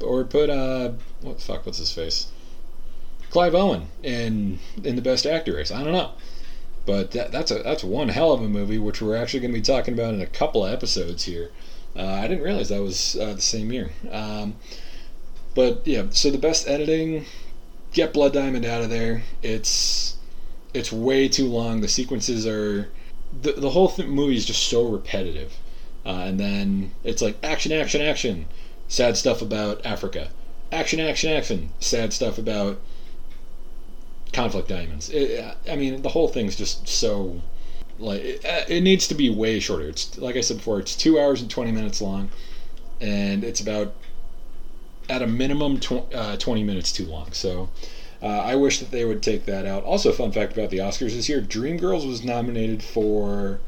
or 0.00 0.24
put 0.24 0.48
uh, 0.48 0.92
what 1.20 1.38
the 1.38 1.44
fuck, 1.44 1.66
what's 1.66 1.78
his 1.78 1.92
face? 1.92 2.28
Clive 3.30 3.54
Owen 3.54 3.88
in 4.02 4.60
in 4.82 4.96
the 4.96 5.02
Best 5.02 5.26
Actor 5.26 5.56
race. 5.56 5.70
I 5.70 5.84
don't 5.84 5.92
know. 5.92 6.12
But 6.88 7.10
that, 7.10 7.32
that's 7.32 7.50
a 7.50 7.62
that's 7.62 7.84
one 7.84 8.08
hell 8.08 8.32
of 8.32 8.40
a 8.40 8.48
movie, 8.48 8.78
which 8.78 9.02
we're 9.02 9.14
actually 9.14 9.40
going 9.40 9.52
to 9.52 9.58
be 9.58 9.62
talking 9.62 9.92
about 9.92 10.14
in 10.14 10.22
a 10.22 10.26
couple 10.26 10.64
of 10.64 10.72
episodes 10.72 11.24
here. 11.24 11.50
Uh, 11.94 12.06
I 12.06 12.26
didn't 12.26 12.42
realize 12.42 12.70
that 12.70 12.80
was 12.80 13.14
uh, 13.20 13.34
the 13.34 13.42
same 13.42 13.70
year. 13.70 13.90
Um, 14.10 14.56
but 15.54 15.86
yeah, 15.86 16.04
so 16.08 16.30
the 16.30 16.38
best 16.38 16.66
editing, 16.66 17.26
get 17.92 18.14
Blood 18.14 18.32
Diamond 18.32 18.64
out 18.64 18.82
of 18.82 18.88
there. 18.88 19.22
It's 19.42 20.16
it's 20.72 20.90
way 20.90 21.28
too 21.28 21.46
long. 21.46 21.82
The 21.82 21.88
sequences 21.88 22.46
are 22.46 22.88
the 23.38 23.52
the 23.52 23.68
whole 23.68 23.90
th- 23.90 24.08
movie 24.08 24.36
is 24.36 24.46
just 24.46 24.62
so 24.62 24.88
repetitive, 24.88 25.58
uh, 26.06 26.24
and 26.24 26.40
then 26.40 26.92
it's 27.04 27.20
like 27.20 27.36
action, 27.42 27.70
action, 27.70 28.00
action, 28.00 28.46
sad 28.88 29.18
stuff 29.18 29.42
about 29.42 29.84
Africa, 29.84 30.30
action, 30.72 31.00
action, 31.00 31.30
action, 31.34 31.68
sad 31.80 32.14
stuff 32.14 32.38
about 32.38 32.80
conflict 34.32 34.68
diamonds. 34.68 35.10
It, 35.10 35.44
I 35.70 35.76
mean, 35.76 36.02
the 36.02 36.08
whole 36.08 36.28
thing's 36.28 36.56
just 36.56 36.88
so 36.88 37.40
like 37.98 38.22
it, 38.22 38.44
uh, 38.44 38.64
it, 38.68 38.82
needs 38.82 39.08
to 39.08 39.14
be 39.14 39.30
way 39.30 39.60
shorter. 39.60 39.88
It's 39.88 40.18
like 40.18 40.36
I 40.36 40.40
said 40.40 40.58
before, 40.58 40.80
it's 40.80 40.96
two 40.96 41.18
hours 41.18 41.40
and 41.40 41.50
twenty 41.50 41.72
minutes 41.72 42.00
long, 42.00 42.30
and 43.00 43.44
it's 43.44 43.60
about 43.60 43.94
at 45.08 45.22
a 45.22 45.26
minimum 45.26 45.80
tw- 45.80 46.14
uh, 46.14 46.36
twenty 46.36 46.64
minutes 46.64 46.92
too 46.92 47.06
long. 47.06 47.32
So. 47.32 47.70
Uh, 48.20 48.26
I 48.26 48.56
wish 48.56 48.80
that 48.80 48.90
they 48.90 49.04
would 49.04 49.22
take 49.22 49.44
that 49.44 49.64
out. 49.64 49.84
Also, 49.84 50.10
fun 50.10 50.32
fact 50.32 50.52
about 50.52 50.70
the 50.70 50.78
Oscars 50.78 51.12
this 51.12 51.28
year: 51.28 51.40
Dreamgirls 51.40 52.04
was 52.04 52.24
nominated 52.24 52.82
for 52.82 53.60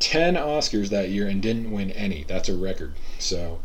ten 0.00 0.34
Oscars 0.34 0.88
that 0.88 1.10
year 1.10 1.28
and 1.28 1.40
didn't 1.40 1.70
win 1.70 1.92
any. 1.92 2.24
That's 2.26 2.48
a 2.48 2.56
record. 2.56 2.94
So, 3.20 3.60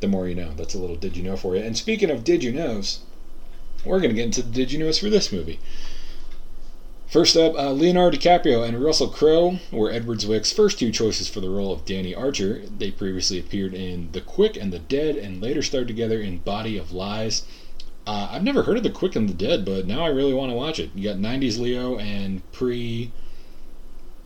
the 0.00 0.08
more 0.08 0.26
you 0.28 0.34
know. 0.34 0.52
That's 0.56 0.74
a 0.74 0.78
little 0.78 0.96
did 0.96 1.16
you 1.16 1.22
know 1.22 1.36
for 1.36 1.54
you. 1.54 1.62
And 1.62 1.76
speaking 1.76 2.10
of 2.10 2.24
did 2.24 2.42
you 2.42 2.52
knows, 2.52 3.00
we're 3.86 4.00
going 4.00 4.10
to 4.10 4.16
get 4.16 4.26
into 4.26 4.42
the 4.42 4.66
Did 4.66 4.96
for 4.96 5.08
this 5.08 5.32
movie. 5.32 5.58
First 7.08 7.36
up, 7.36 7.54
uh, 7.54 7.70
Leonardo 7.70 8.18
DiCaprio 8.18 8.66
and 8.66 8.82
Russell 8.82 9.08
Crowe 9.08 9.58
were 9.70 9.92
Edward 9.92 10.18
Zwick's 10.18 10.52
first 10.52 10.78
two 10.78 10.90
choices 10.90 11.28
for 11.28 11.40
the 11.40 11.48
role 11.48 11.72
of 11.72 11.84
Danny 11.84 12.14
Archer. 12.14 12.62
They 12.66 12.90
previously 12.90 13.38
appeared 13.38 13.74
in 13.74 14.10
The 14.10 14.20
Quick 14.20 14.56
and 14.56 14.72
the 14.72 14.80
Dead 14.80 15.16
and 15.16 15.40
later 15.40 15.62
starred 15.62 15.86
together 15.86 16.20
in 16.20 16.38
Body 16.38 16.76
of 16.76 16.92
Lies. 16.92 17.44
Uh, 18.06 18.28
I've 18.32 18.42
never 18.42 18.64
heard 18.64 18.76
of 18.76 18.82
The 18.82 18.90
Quick 18.90 19.16
and 19.16 19.28
the 19.28 19.34
Dead, 19.34 19.64
but 19.64 19.86
now 19.86 20.04
I 20.04 20.08
really 20.08 20.34
want 20.34 20.50
to 20.50 20.56
watch 20.56 20.78
it. 20.80 20.90
You 20.94 21.08
got 21.08 21.16
90s 21.16 21.58
Leo 21.58 21.96
and 21.96 22.42
pre 22.52 23.12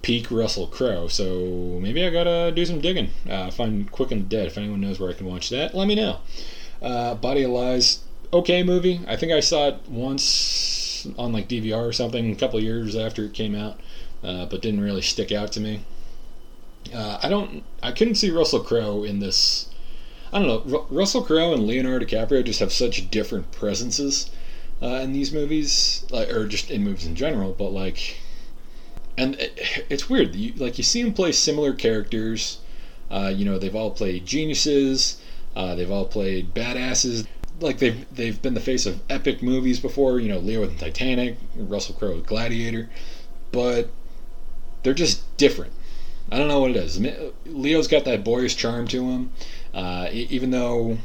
peak 0.03 0.31
Russell 0.31 0.66
Crowe, 0.66 1.09
so 1.09 1.79
maybe 1.83 2.05
I 2.05 2.11
gotta 2.11 2.51
do 2.51 2.64
some 2.64 2.81
digging. 2.81 3.11
Uh, 3.29 3.51
find 3.51 3.90
Quick 3.92 4.11
and 4.11 4.23
the 4.23 4.29
Dead. 4.29 4.46
If 4.46 4.59
anyone 4.59 4.81
knows 4.81 4.99
where 4.99 5.11
I 5.11 5.14
can 5.14 5.27
watch 5.27 5.51
that, 5.51 5.75
let 5.75 5.87
me 5.87 5.94
know. 5.94 6.20
Uh, 6.81 7.14
Body 7.14 7.42
of 7.42 7.51
Lies, 7.51 8.01
okay 8.33 8.62
movie. 8.62 9.01
I 9.07 9.16
think 9.16 9.33
I 9.33 9.40
saw 9.40 9.69
it 9.69 9.81
once 9.88 11.07
on 11.19 11.33
like 11.33 11.49
DVR 11.49 11.88
or 11.88 11.93
something 11.93 12.31
a 12.31 12.37
couple 12.37 12.61
years 12.61 12.97
after 12.97 13.25
it 13.25 13.35
came 13.35 13.55
out, 13.55 13.81
uh, 14.23 14.47
but 14.47 14.62
didn't 14.62 14.81
really 14.81 15.03
stick 15.03 15.33
out 15.33 15.53
to 15.53 15.61
me. 15.61 15.81
Uh, 16.95 17.19
I 17.23 17.29
don't. 17.29 17.62
I 17.83 17.93
couldn't 17.93 18.14
see 18.16 18.31
Russell 18.31 18.61
Crowe 18.61 19.03
in 19.03 19.21
this. 19.21 19.69
I 20.33 20.38
don't 20.38 20.49
know. 20.49 20.79
R- 20.79 20.87
Russell 20.90 21.23
Crowe 21.23 21.53
and 21.53 21.66
Leonardo 21.66 22.07
DiCaprio 22.07 22.45
just 22.45 22.61
have 22.61 22.73
such 22.73 23.11
different 23.11 23.51
presences 23.53 24.31
uh, 24.83 25.01
in 25.03 25.12
these 25.12 25.33
movies, 25.33 26.07
like, 26.11 26.31
or 26.31 26.47
just 26.47 26.71
in 26.71 26.85
movies 26.85 27.07
in 27.07 27.14
general. 27.16 27.53
But 27.53 27.71
like, 27.71 28.16
and 29.19 29.35
it, 29.37 29.85
it's 29.90 30.09
weird. 30.09 30.35
You, 30.35 30.55
like 30.55 30.79
you 30.79 30.85
see 30.85 31.03
them 31.03 31.12
play 31.12 31.33
similar 31.33 31.73
characters. 31.73 32.59
Uh, 33.11 33.33
you 33.35 33.45
know, 33.45 33.59
they've 33.59 33.75
all 33.75 33.90
played 33.90 34.25
geniuses. 34.25 35.21
Uh, 35.57 35.75
they've 35.75 35.90
all 35.90 36.07
played 36.07 36.55
badasses 36.55 37.27
like 37.61 37.79
they've 37.79 38.07
they've 38.14 38.40
been 38.40 38.55
the 38.55 38.61
face 38.61 38.87
of 38.87 39.01
epic 39.09 39.42
movies 39.42 39.81
before. 39.81 40.20
You 40.20 40.29
know, 40.29 40.38
Leo 40.38 40.61
with 40.61 40.79
Titanic, 40.79 41.37
Russell 41.57 41.94
Crowe 41.94 42.16
with 42.16 42.27
Gladiator, 42.27 42.88
but 43.53 43.90
they're 44.83 44.94
just 44.94 45.37
different. 45.37 45.73
I 46.33 46.38
don't 46.38 46.49
know 46.49 46.61
what 46.61 46.70
it 46.70 46.77
is. 46.77 47.01
Leo's 47.46 47.88
got 47.88 48.05
that 48.05 48.23
boyish 48.23 48.57
charm 48.57 48.87
to 48.88 49.11
him, 49.11 49.33
uh, 49.75 50.09
even 50.12 50.51
though 50.51 50.99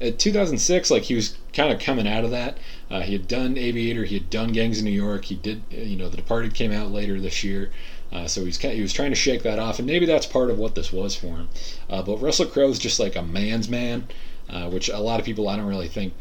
at 0.00 0.18
2006, 0.18 0.90
like 0.90 1.02
he 1.02 1.14
was 1.14 1.36
kind 1.52 1.72
of 1.72 1.80
coming 1.80 2.08
out 2.08 2.24
of 2.24 2.30
that. 2.30 2.58
Uh, 2.90 3.00
he 3.00 3.12
had 3.12 3.28
done 3.28 3.58
Aviator, 3.58 4.04
he 4.04 4.14
had 4.14 4.30
done 4.30 4.52
Gangs 4.52 4.78
of 4.78 4.84
New 4.84 4.90
York, 4.90 5.26
he 5.26 5.34
did, 5.34 5.62
you 5.70 5.96
know, 5.96 6.08
The 6.08 6.16
Departed 6.16 6.54
came 6.54 6.72
out 6.72 6.90
later 6.90 7.20
this 7.20 7.44
year. 7.44 7.70
Uh, 8.12 8.26
so 8.26 8.44
he's 8.44 8.58
he 8.58 8.82
was 8.82 8.92
trying 8.92 9.10
to 9.10 9.16
shake 9.16 9.44
that 9.44 9.60
off, 9.60 9.78
and 9.78 9.86
maybe 9.86 10.04
that's 10.04 10.26
part 10.26 10.50
of 10.50 10.58
what 10.58 10.74
this 10.74 10.92
was 10.92 11.14
for 11.14 11.36
him. 11.36 11.48
Uh, 11.88 12.02
but 12.02 12.16
Russell 12.16 12.46
Crowe's 12.46 12.78
just 12.78 12.98
like 12.98 13.14
a 13.14 13.22
man's 13.22 13.68
man, 13.68 14.08
uh, 14.50 14.68
which 14.68 14.88
a 14.88 14.98
lot 14.98 15.20
of 15.20 15.26
people 15.26 15.48
I 15.48 15.56
don't 15.56 15.66
really 15.66 15.88
think 15.88 16.12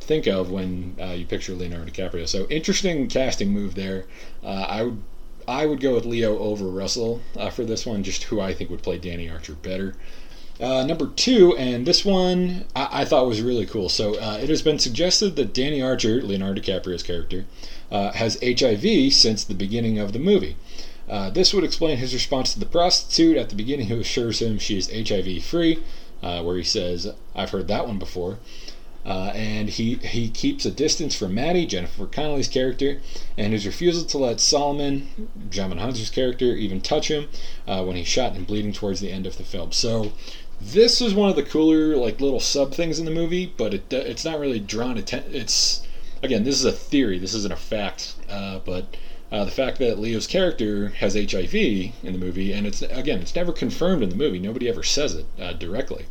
think 0.00 0.26
of 0.26 0.50
when 0.50 0.96
uh, 1.00 1.12
you 1.12 1.26
picture 1.26 1.52
Leonardo 1.54 1.90
DiCaprio. 1.90 2.28
So 2.28 2.46
interesting 2.48 3.08
casting 3.08 3.50
move 3.50 3.74
there. 3.74 4.06
Uh, 4.42 4.66
I 4.68 4.82
would 4.84 5.02
I 5.48 5.66
would 5.66 5.80
go 5.80 5.94
with 5.94 6.04
Leo 6.04 6.38
over 6.38 6.66
Russell 6.66 7.20
uh, 7.36 7.50
for 7.50 7.64
this 7.64 7.86
one, 7.86 8.02
just 8.02 8.24
who 8.24 8.40
I 8.40 8.52
think 8.52 8.68
would 8.70 8.82
play 8.82 8.98
Danny 8.98 9.30
Archer 9.30 9.54
better. 9.54 9.94
Uh, 10.58 10.84
number 10.84 11.06
two, 11.06 11.54
and 11.56 11.86
this 11.86 12.04
one 12.04 12.64
I, 12.74 13.02
I, 13.02 13.04
thought 13.04 13.26
was 13.26 13.42
really 13.42 13.66
cool. 13.66 13.90
So 13.90 14.14
uh, 14.14 14.38
it 14.40 14.48
has 14.48 14.62
been 14.62 14.78
suggested 14.78 15.36
that 15.36 15.52
Danny 15.52 15.82
Archer, 15.82 16.22
Leonardo 16.22 16.62
DiCaprio's 16.62 17.02
character, 17.02 17.44
has 17.90 18.38
HIV 18.42 19.12
since 19.12 19.44
the 19.44 19.54
beginning 19.54 19.98
of 19.98 20.14
the 20.14 20.18
movie. 20.18 20.56
Uh, 21.08 21.30
this 21.30 21.54
would 21.54 21.62
explain 21.64 21.98
his 21.98 22.12
response 22.12 22.52
to 22.52 22.58
the 22.58 22.66
prostitute 22.66 23.36
at 23.36 23.48
the 23.48 23.54
beginning 23.54 23.86
who 23.86 24.00
assures 24.00 24.42
him 24.42 24.58
she 24.58 24.76
is 24.76 24.90
HIV 24.90 25.44
free, 25.44 25.78
uh, 26.22 26.42
where 26.42 26.56
he 26.56 26.64
says, 26.64 27.12
I've 27.34 27.50
heard 27.50 27.68
that 27.68 27.86
one 27.86 27.98
before. 27.98 28.38
Uh, 29.04 29.30
and 29.36 29.68
he, 29.68 29.94
he 29.96 30.28
keeps 30.28 30.66
a 30.66 30.70
distance 30.70 31.14
from 31.14 31.32
Maddie, 31.32 31.64
Jennifer 31.64 32.06
Connelly's 32.06 32.48
character, 32.48 33.00
and 33.38 33.52
his 33.52 33.64
refusal 33.64 34.04
to 34.04 34.18
let 34.18 34.40
Solomon, 34.40 35.28
Djimon 35.48 35.78
Hounsou's 35.78 36.10
character, 36.10 36.46
even 36.46 36.80
touch 36.80 37.08
him 37.08 37.28
uh, 37.68 37.84
when 37.84 37.94
he's 37.94 38.08
shot 38.08 38.34
and 38.34 38.44
bleeding 38.46 38.72
towards 38.72 39.00
the 39.00 39.12
end 39.12 39.24
of 39.24 39.36
the 39.38 39.44
film. 39.44 39.70
So 39.70 40.12
this 40.60 41.00
is 41.00 41.14
one 41.14 41.30
of 41.30 41.36
the 41.36 41.42
cooler 41.42 41.96
like 41.96 42.20
little 42.20 42.40
sub 42.40 42.74
things 42.74 42.98
in 42.98 43.04
the 43.04 43.10
movie, 43.10 43.52
but 43.56 43.74
it 43.74 43.92
it's 43.92 44.24
not 44.24 44.40
really 44.40 44.58
drawn 44.58 44.96
attention. 44.96 45.34
It's 45.34 45.86
again, 46.22 46.44
this 46.44 46.58
is 46.58 46.64
a 46.64 46.72
theory. 46.72 47.18
This 47.18 47.34
isn't 47.34 47.52
a 47.52 47.56
fact, 47.56 48.16
uh, 48.28 48.60
but 48.64 48.96
uh, 49.32 49.44
the 49.44 49.50
fact 49.50 49.78
that 49.78 49.98
Leo's 49.98 50.26
character 50.26 50.88
has 50.88 51.14
HIV 51.14 51.54
in 51.54 51.92
the 52.02 52.18
movie, 52.18 52.52
and 52.52 52.66
it's 52.66 52.82
again, 52.82 53.20
it's 53.20 53.34
never 53.34 53.52
confirmed 53.52 54.02
in 54.02 54.08
the 54.10 54.16
movie. 54.16 54.38
Nobody 54.38 54.68
ever 54.68 54.82
says 54.82 55.14
it 55.14 55.26
uh, 55.40 55.52
directly, 55.52 56.06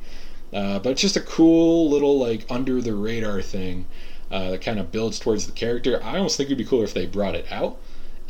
Uh, 0.54 0.80
but 0.80 0.91
it's 0.91 1.01
just 1.01 1.17
a 1.17 1.21
cool 1.21 1.89
little 1.89 2.17
like 2.19 2.45
under 2.49 2.82
the 2.82 2.93
radar 2.93 3.41
thing 3.41 3.86
uh, 4.32 4.51
that 4.51 4.62
kind 4.62 4.80
of 4.80 4.91
builds 4.91 5.19
towards 5.19 5.45
the 5.45 5.51
character. 5.51 6.01
I 6.04 6.17
almost 6.17 6.38
think 6.38 6.47
it'd 6.47 6.58
be 6.58 6.65
cooler 6.65 6.84
if 6.84 6.93
they 6.93 7.06
brought 7.06 7.36
it 7.36 7.45
out 7.51 7.78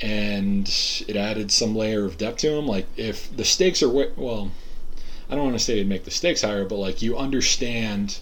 and 0.02 0.68
it 1.08 1.16
added 1.16 1.52
some 1.52 1.76
layer 1.76 2.06
of 2.06 2.18
depth 2.18 2.40
to 2.40 2.52
him. 2.52 2.68
Like 2.68 2.88
if 2.98 3.36
the 3.36 3.46
stakes 3.46 3.82
are 3.82 3.90
well, 3.90 4.52
I 5.30 5.36
don't 5.36 5.46
want 5.46 5.58
to 5.58 5.64
say 5.64 5.74
it'd 5.74 5.88
make 5.88 6.04
the 6.06 6.12
stakes 6.12 6.42
higher, 6.42 6.66
but 6.66 6.76
like 6.76 7.02
you 7.02 7.18
understand, 7.18 8.20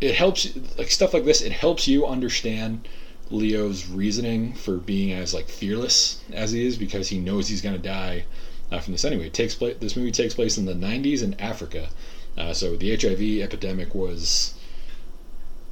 it 0.00 0.14
helps 0.14 0.48
like 0.76 0.90
stuff 0.90 1.14
like 1.14 1.24
this. 1.24 1.40
It 1.40 1.52
helps 1.52 1.86
you 1.88 2.06
understand 2.06 2.88
Leo's 3.30 3.88
reasoning 3.88 4.52
for 4.52 4.76
being 4.76 5.12
as 5.12 5.32
like 5.32 5.48
fearless 5.48 6.20
as 6.32 6.52
he 6.52 6.66
is 6.66 6.76
because 6.76 7.08
he 7.08 7.18
knows 7.18 7.48
he's 7.48 7.62
gonna 7.62 7.78
die 7.78 8.24
uh, 8.70 8.78
from 8.80 8.92
this 8.92 9.04
anyway. 9.04 9.26
It 9.26 9.34
takes 9.34 9.54
place. 9.54 9.76
This 9.80 9.96
movie 9.96 10.12
takes 10.12 10.34
place 10.34 10.58
in 10.58 10.66
the 10.66 10.74
'90s 10.74 11.22
in 11.22 11.38
Africa, 11.40 11.88
uh, 12.36 12.52
so 12.52 12.76
the 12.76 12.94
HIV 12.96 13.42
epidemic 13.42 13.94
was, 13.94 14.54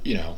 you 0.03 0.15
know, 0.15 0.37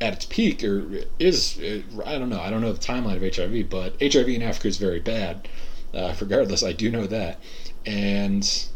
at 0.00 0.12
its 0.14 0.24
peak, 0.24 0.64
or 0.64 1.04
is 1.18 1.58
I 2.04 2.18
don't 2.18 2.30
know. 2.30 2.40
I 2.40 2.50
don't 2.50 2.60
know 2.60 2.72
the 2.72 2.78
timeline 2.78 3.16
of 3.16 3.34
HIV, 3.36 3.70
but 3.70 4.00
HIV 4.00 4.28
in 4.28 4.42
Africa 4.42 4.68
is 4.68 4.76
very 4.76 5.00
bad. 5.00 5.48
Uh, 5.92 6.14
regardless, 6.20 6.62
I 6.62 6.72
do 6.72 6.90
know 6.90 7.06
that, 7.06 7.40
and 7.84 8.66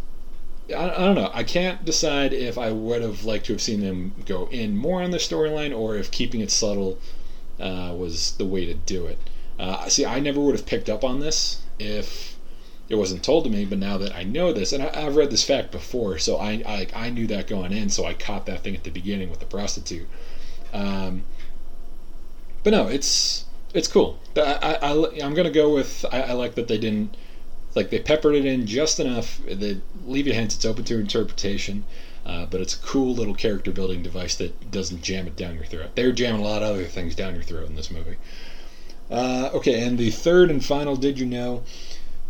I, 0.70 0.90
I, 0.90 0.98
don't 0.98 1.14
know. 1.14 1.30
I 1.32 1.44
can't 1.44 1.84
decide 1.84 2.32
if 2.32 2.58
I 2.58 2.72
would 2.72 3.02
have 3.02 3.24
liked 3.24 3.46
to 3.46 3.52
have 3.52 3.62
seen 3.62 3.80
them 3.80 4.14
go 4.26 4.48
in 4.50 4.76
more 4.76 5.02
on 5.02 5.10
the 5.10 5.18
storyline, 5.18 5.76
or 5.76 5.96
if 5.96 6.10
keeping 6.10 6.40
it 6.40 6.50
subtle 6.50 6.98
uh, 7.60 7.94
was 7.96 8.32
the 8.32 8.44
way 8.44 8.66
to 8.66 8.74
do 8.74 9.06
it. 9.06 9.18
Uh, 9.58 9.88
see, 9.88 10.04
I 10.04 10.20
never 10.20 10.40
would 10.40 10.54
have 10.54 10.66
picked 10.66 10.88
up 10.88 11.04
on 11.04 11.20
this 11.20 11.62
if 11.78 12.36
it 12.88 12.96
wasn't 12.96 13.22
told 13.22 13.44
to 13.44 13.50
me. 13.50 13.64
But 13.64 13.78
now 13.78 13.98
that 13.98 14.14
I 14.14 14.24
know 14.24 14.52
this, 14.52 14.72
and 14.72 14.82
I, 14.82 15.00
have 15.00 15.16
read 15.16 15.30
this 15.30 15.44
fact 15.44 15.70
before, 15.70 16.18
so 16.18 16.36
I, 16.36 16.62
I 16.66 16.86
I 16.94 17.10
knew 17.10 17.26
that 17.28 17.46
going 17.46 17.72
in, 17.72 17.88
so 17.88 18.04
I 18.04 18.14
caught 18.14 18.46
that 18.46 18.62
thing 18.62 18.74
at 18.74 18.84
the 18.84 18.90
beginning 18.90 19.30
with 19.30 19.40
the 19.40 19.46
prostitute. 19.46 20.08
Um, 20.72 21.22
but 22.62 22.72
no, 22.72 22.88
it's 22.88 23.44
it's 23.72 23.88
cool. 23.88 24.18
I, 24.36 24.78
I, 24.82 25.24
am 25.24 25.34
gonna 25.34 25.50
go 25.50 25.72
with 25.72 26.04
I, 26.12 26.22
I, 26.22 26.32
like 26.32 26.54
that 26.54 26.68
they 26.68 26.78
didn't 26.78 27.16
like 27.74 27.90
they 27.90 27.98
peppered 27.98 28.34
it 28.34 28.44
in 28.44 28.66
just 28.66 28.98
enough. 29.00 29.40
They 29.46 29.80
leave 30.06 30.26
you 30.26 30.32
hints. 30.32 30.56
It's 30.56 30.64
open 30.64 30.84
to 30.84 30.98
interpretation, 30.98 31.84
uh, 32.24 32.46
but 32.46 32.60
it's 32.60 32.74
a 32.74 32.78
cool 32.78 33.14
little 33.14 33.34
character 33.34 33.70
building 33.70 34.02
device 34.02 34.34
that 34.36 34.70
doesn't 34.70 35.02
jam 35.02 35.26
it 35.26 35.36
down 35.36 35.54
your 35.54 35.64
throat. 35.64 35.90
They're 35.94 36.12
jamming 36.12 36.40
a 36.40 36.44
lot 36.44 36.62
of 36.62 36.70
other 36.70 36.84
things 36.84 37.14
down 37.14 37.34
your 37.34 37.42
throat 37.42 37.68
in 37.68 37.76
this 37.76 37.90
movie. 37.90 38.16
Uh, 39.10 39.50
okay, 39.52 39.86
and 39.86 39.98
the 39.98 40.10
third 40.10 40.50
and 40.50 40.64
final 40.64 40.96
did 40.96 41.18
you 41.18 41.26
know 41.26 41.62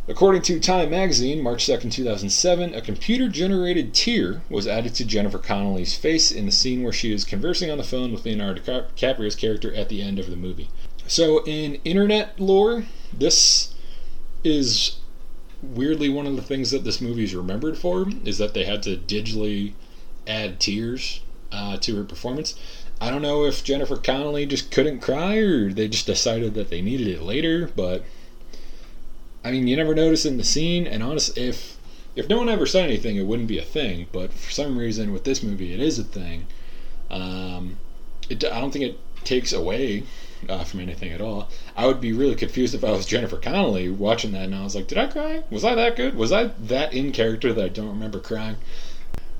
According 0.06 0.42
to 0.42 0.60
Time 0.60 0.90
magazine, 0.90 1.42
March 1.42 1.64
2nd, 1.64 1.90
2007, 1.90 2.74
a 2.74 2.82
computer 2.82 3.26
generated 3.26 3.94
tear 3.94 4.42
was 4.50 4.66
added 4.66 4.94
to 4.96 5.04
Jennifer 5.06 5.38
Connelly's 5.38 5.96
face 5.96 6.30
in 6.30 6.44
the 6.44 6.52
scene 6.52 6.82
where 6.82 6.92
she 6.92 7.10
is 7.10 7.24
conversing 7.24 7.70
on 7.70 7.78
the 7.78 7.84
phone 7.84 8.12
with 8.12 8.26
Leonardo 8.26 8.60
DiCaprio's 8.60 9.34
character 9.34 9.72
at 9.72 9.88
the 9.88 10.02
end 10.02 10.18
of 10.18 10.28
the 10.28 10.36
movie. 10.36 10.68
So, 11.06 11.42
in 11.44 11.76
internet 11.86 12.38
lore, 12.38 12.84
this 13.14 13.72
is 14.42 14.98
weirdly 15.62 16.10
one 16.10 16.26
of 16.26 16.36
the 16.36 16.42
things 16.42 16.70
that 16.70 16.84
this 16.84 17.00
movie 17.00 17.24
is 17.24 17.34
remembered 17.34 17.78
for 17.78 18.06
is 18.26 18.36
that 18.36 18.52
they 18.52 18.64
had 18.64 18.82
to 18.82 18.98
digitally 18.98 19.72
add 20.26 20.60
tears 20.60 21.20
uh, 21.52 21.76
to 21.78 21.96
her 21.96 22.04
performance. 22.04 22.54
I 23.00 23.10
don't 23.10 23.22
know 23.22 23.44
if 23.44 23.64
Jennifer 23.64 23.96
Connelly 23.96 24.46
just 24.46 24.70
couldn't 24.70 25.00
cry 25.00 25.36
or 25.36 25.72
they 25.72 25.88
just 25.88 26.06
decided 26.06 26.54
that 26.54 26.70
they 26.70 26.80
needed 26.80 27.08
it 27.08 27.22
later, 27.22 27.70
but 27.74 28.04
I 29.44 29.50
mean, 29.50 29.66
you 29.66 29.76
never 29.76 29.94
notice 29.94 30.24
in 30.24 30.38
the 30.38 30.44
scene, 30.44 30.86
and 30.86 31.02
honestly, 31.02 31.42
if 31.42 31.76
if 32.16 32.28
no 32.28 32.38
one 32.38 32.48
ever 32.48 32.64
said 32.64 32.84
anything, 32.84 33.16
it 33.16 33.26
wouldn't 33.26 33.48
be 33.48 33.58
a 33.58 33.64
thing. 33.64 34.06
But 34.12 34.32
for 34.32 34.50
some 34.50 34.78
reason, 34.78 35.12
with 35.12 35.24
this 35.24 35.42
movie, 35.42 35.74
it 35.74 35.80
is 35.80 35.98
a 35.98 36.04
thing. 36.04 36.46
Um, 37.10 37.76
it, 38.30 38.44
I 38.44 38.60
don't 38.60 38.70
think 38.70 38.84
it 38.84 38.98
takes 39.24 39.52
away 39.52 40.04
uh, 40.48 40.64
from 40.64 40.80
anything 40.80 41.12
at 41.12 41.20
all. 41.20 41.48
I 41.76 41.86
would 41.86 42.00
be 42.00 42.12
really 42.12 42.34
confused 42.34 42.74
if 42.74 42.84
I 42.84 42.90
was 42.90 43.06
Jennifer 43.06 43.36
Connelly 43.36 43.90
watching 43.90 44.32
that 44.32 44.44
and 44.44 44.54
I 44.54 44.62
was 44.62 44.74
like, 44.74 44.86
did 44.86 44.98
I 44.98 45.06
cry? 45.06 45.42
Was 45.50 45.64
I 45.64 45.74
that 45.74 45.96
good? 45.96 46.14
Was 46.16 46.32
I 46.32 46.44
that 46.44 46.92
in 46.92 47.12
character 47.12 47.52
that 47.52 47.64
I 47.64 47.68
don't 47.68 47.88
remember 47.88 48.20
crying? 48.20 48.56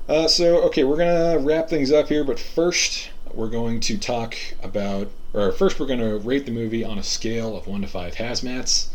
Uh, 0.07 0.27
so, 0.27 0.61
okay, 0.61 0.83
we're 0.83 0.97
going 0.97 1.33
to 1.39 1.45
wrap 1.45 1.67
things 1.67 1.91
up 1.91 2.07
here, 2.07 2.23
but 2.23 2.39
first, 2.39 3.09
we're 3.33 3.49
going 3.49 3.79
to 3.79 3.97
talk 3.97 4.35
about, 4.61 5.09
or 5.33 5.51
first, 5.51 5.79
we're 5.79 5.87
going 5.87 5.99
to 5.99 6.17
rate 6.19 6.45
the 6.45 6.51
movie 6.51 6.83
on 6.83 6.99
a 6.99 7.03
scale 7.03 7.57
of 7.57 7.65
1 7.65 7.81
to 7.81 7.87
5 7.87 8.15
hazmats. 8.15 8.89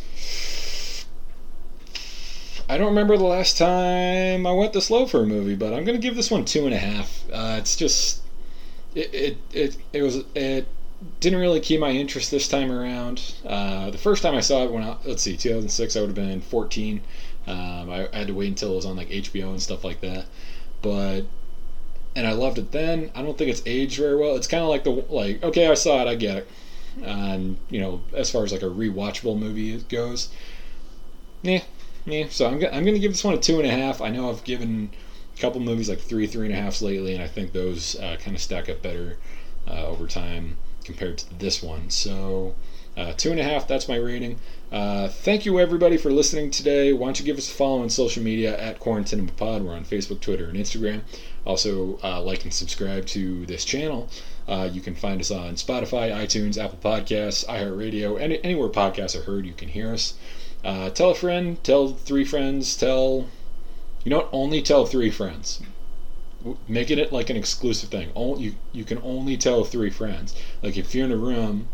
I 2.71 2.79
don't 2.79 2.87
remember 2.87 3.17
the 3.17 3.25
last 3.25 3.59
time 3.59 4.47
I 4.47 4.53
went 4.53 4.73
this 4.73 4.91
low 4.91 5.05
for 5.05 5.25
a 5.25 5.27
movie, 5.27 5.57
but 5.57 5.75
I'm 5.75 5.85
gonna 5.85 5.99
give 5.99 6.15
this 6.15 6.31
one 6.31 6.45
two 6.45 6.67
and 6.67 6.75
a 6.75 6.79
half. 6.79 7.25
Uh, 7.33 7.57
it's 7.59 7.75
just 7.75 8.23
it, 8.95 9.13
it 9.13 9.39
it 9.53 9.77
it 9.93 10.03
was 10.03 10.23
it 10.37 10.69
didn't 11.19 11.41
really 11.41 11.59
keep 11.59 11.81
my 11.81 11.91
interest 11.91 12.31
this 12.31 12.47
time 12.47 12.71
around. 12.71 13.35
Uh, 13.45 13.91
the 13.91 13.99
first 13.99 14.23
time 14.23 14.37
I 14.37 14.41
saw 14.41 14.63
it 14.63 14.71
when 14.71 14.85
I, 14.85 14.97
let's 15.05 15.23
see 15.23 15.37
2006 15.37 15.97
I 15.97 16.01
would 16.01 16.11
have 16.11 16.15
been 16.15 16.41
14. 16.41 17.01
Um, 17.49 17.91
I, 17.91 18.09
I, 18.13 18.19
had 18.19 18.29
to 18.29 18.35
wait 18.35 18.49
until 18.49 18.75
it 18.75 18.77
was 18.77 18.87
on 18.87 18.97
like 18.97 19.09
HBO 19.09 19.49
and 19.51 19.61
stuff 19.61 19.83
like 19.83 20.01
that, 20.03 20.27
but 20.83 21.23
and 22.17 22.27
I 22.27 22.33
loved 22.33 22.59
it 22.59 22.73
then. 22.73 23.11
I 23.15 23.23
don't 23.23 23.39
think 23.39 23.51
it's 23.51 23.63
aged 23.67 23.99
very 23.99 24.17
well. 24.17 24.37
It's 24.37 24.47
kind 24.47 24.63
of 24.63 24.69
like 24.69 24.85
the 24.85 24.91
like 24.91 25.43
okay 25.43 25.69
I 25.69 25.75
saw 25.75 26.03
it 26.03 26.09
I 26.09 26.15
get 26.15 26.39
it, 26.39 26.49
and 27.03 27.57
you 27.69 27.81
know 27.81 28.03
as 28.13 28.31
far 28.31 28.45
as 28.45 28.53
like 28.53 28.63
a 28.63 28.67
rewatchable 28.67 29.39
movie 29.39 29.77
goes, 29.89 30.31
yeah 31.43 31.63
yeah, 32.07 32.27
so 32.29 32.47
I'm, 32.47 32.55
I'm 32.73 32.85
to 32.85 32.99
give 32.99 33.13
this 33.13 33.25
one 33.25 33.35
a 33.35 33.39
two 33.39 33.59
and 33.59 33.67
a 33.67 33.71
half. 33.71 34.01
I 34.01 34.11
know 34.11 34.31
I've 34.31 34.45
given 34.45 34.91
a 35.37 35.41
couple 35.41 35.61
movies 35.61 35.89
like 35.89 36.01
three, 36.01 36.27
three 36.27 36.47
and 36.47 36.55
a 36.55 36.61
halfs 36.61 36.83
lately, 36.83 37.15
and 37.15 37.23
I 37.23 37.29
think 37.29 37.53
those 37.53 37.97
uh, 37.97 38.17
kind 38.19 38.35
of 38.35 38.43
stack 38.43 38.69
up 38.69 38.83
better 38.83 39.19
uh, 39.69 39.87
over 39.87 40.07
time 40.07 40.57
compared 40.85 41.19
to 41.19 41.35
this 41.39 41.63
one. 41.63 41.91
So 41.91 42.55
uh, 43.01 43.15
two 43.17 43.31
and 43.31 43.41
a 43.41 43.43
half, 43.43 43.67
that's 43.67 43.89
my 43.89 43.97
rating. 43.97 44.39
Uh, 44.71 45.09
thank 45.09 45.47
you 45.47 45.59
everybody 45.59 45.97
for 45.97 46.13
listening 46.13 46.51
today. 46.51 46.93
Why 46.93 47.07
don't 47.07 47.19
you 47.19 47.25
give 47.25 47.39
us 47.39 47.51
a 47.51 47.55
follow 47.55 47.81
on 47.81 47.89
social 47.89 48.23
media 48.23 48.59
at 48.61 48.79
Quarantine 48.79 49.21
and 49.21 49.37
Pod? 49.39 49.63
We're 49.63 49.73
on 49.73 49.87
Facebook, 49.87 50.21
Twitter, 50.21 50.45
and 50.45 50.59
Instagram. 50.59 51.01
Also, 51.47 51.99
uh, 52.05 52.21
like 52.21 52.45
and 52.45 52.53
subscribe 52.53 53.07
to 53.07 53.47
this 53.47 53.65
channel. 53.65 54.11
Uh, 54.47 54.69
you 54.71 54.83
can 54.83 54.95
find 54.95 55.19
us 55.19 55.31
on 55.31 55.55
Spotify, 55.55 56.13
iTunes, 56.13 56.63
Apple 56.63 56.79
Podcasts, 56.83 57.47
iHeartRadio, 57.47 58.21
any, 58.21 58.39
anywhere 58.45 58.69
podcasts 58.69 59.19
are 59.19 59.23
heard, 59.23 59.47
you 59.47 59.55
can 59.55 59.69
hear 59.69 59.95
us. 59.95 60.15
Uh, 60.63 60.91
tell 60.91 61.11
a 61.11 61.15
friend, 61.15 61.63
tell 61.65 61.89
three 61.95 62.27
friends, 62.27 62.77
tell. 62.77 63.29
You 64.05 64.11
don't 64.11 64.29
only 64.31 64.61
tell 64.61 64.85
three 64.85 65.11
friends. 65.11 65.63
Making 66.69 66.99
it 66.99 67.13
like 67.13 67.31
an 67.31 67.37
exclusive 67.37 67.89
thing. 67.89 68.11
Only, 68.15 68.43
you, 68.43 68.55
you 68.73 68.85
can 68.85 68.99
only 69.03 69.39
tell 69.39 69.65
three 69.65 69.91
friends. 69.91 70.35
Like 70.63 70.77
if 70.77 70.95
you're 70.95 71.07
in 71.07 71.13
a 71.13 71.17
room 71.17 71.69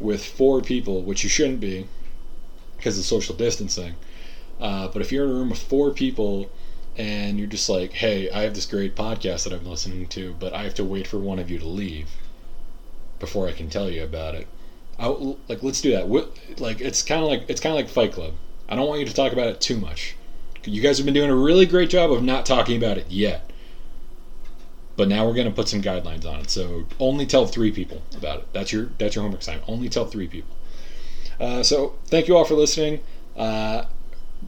with 0.00 0.24
four 0.24 0.60
people, 0.60 1.02
which 1.02 1.22
you 1.22 1.28
shouldn't 1.28 1.60
be 1.60 1.86
because 2.76 2.98
of 2.98 3.04
social 3.04 3.34
distancing, 3.34 3.94
uh, 4.60 4.88
but 4.88 5.02
if 5.02 5.12
you're 5.12 5.24
in 5.24 5.30
a 5.30 5.34
room 5.34 5.50
with 5.50 5.62
four 5.62 5.90
people 5.90 6.50
and 6.96 7.38
you're 7.38 7.46
just 7.46 7.68
like, 7.68 7.92
hey, 7.92 8.30
I 8.30 8.42
have 8.42 8.54
this 8.54 8.66
great 8.66 8.96
podcast 8.96 9.44
that 9.44 9.52
I'm 9.52 9.66
listening 9.66 10.06
to, 10.08 10.34
but 10.40 10.52
I 10.52 10.64
have 10.64 10.74
to 10.74 10.84
wait 10.84 11.06
for 11.06 11.18
one 11.18 11.38
of 11.38 11.50
you 11.50 11.58
to 11.58 11.66
leave 11.66 12.08
before 13.18 13.46
I 13.46 13.52
can 13.52 13.68
tell 13.68 13.90
you 13.90 14.02
about 14.02 14.34
it 14.34 14.48
I, 15.00 15.08
like 15.48 15.62
let's 15.62 15.80
do 15.80 15.92
that. 15.92 16.10
like 16.60 16.80
it's 16.80 17.02
kind 17.02 17.22
of 17.22 17.28
like 17.28 17.44
it's 17.48 17.60
kind 17.60 17.72
of 17.72 17.76
like 17.76 17.88
Fight 17.88 18.12
Club. 18.12 18.34
I 18.68 18.76
don't 18.76 18.86
want 18.86 19.00
you 19.00 19.06
to 19.06 19.14
talk 19.14 19.32
about 19.32 19.48
it 19.48 19.60
too 19.60 19.78
much. 19.78 20.14
You 20.64 20.82
guys 20.82 20.98
have 20.98 21.06
been 21.06 21.14
doing 21.14 21.30
a 21.30 21.34
really 21.34 21.64
great 21.64 21.88
job 21.88 22.12
of 22.12 22.22
not 22.22 22.44
talking 22.44 22.76
about 22.76 22.98
it 22.98 23.06
yet. 23.10 23.49
But 25.00 25.08
now 25.08 25.26
we're 25.26 25.32
going 25.32 25.48
to 25.48 25.54
put 25.54 25.66
some 25.66 25.80
guidelines 25.80 26.26
on 26.26 26.40
it. 26.40 26.50
So 26.50 26.84
only 26.98 27.24
tell 27.24 27.46
three 27.46 27.72
people 27.72 28.02
about 28.14 28.40
it. 28.40 28.52
That's 28.52 28.70
your 28.70 28.90
that's 28.98 29.14
your 29.14 29.22
homework 29.22 29.40
assignment. 29.40 29.66
Only 29.66 29.88
tell 29.88 30.04
three 30.04 30.28
people. 30.28 30.54
Uh, 31.40 31.62
so 31.62 31.94
thank 32.08 32.28
you 32.28 32.36
all 32.36 32.44
for 32.44 32.52
listening. 32.52 33.00
Uh, 33.34 33.86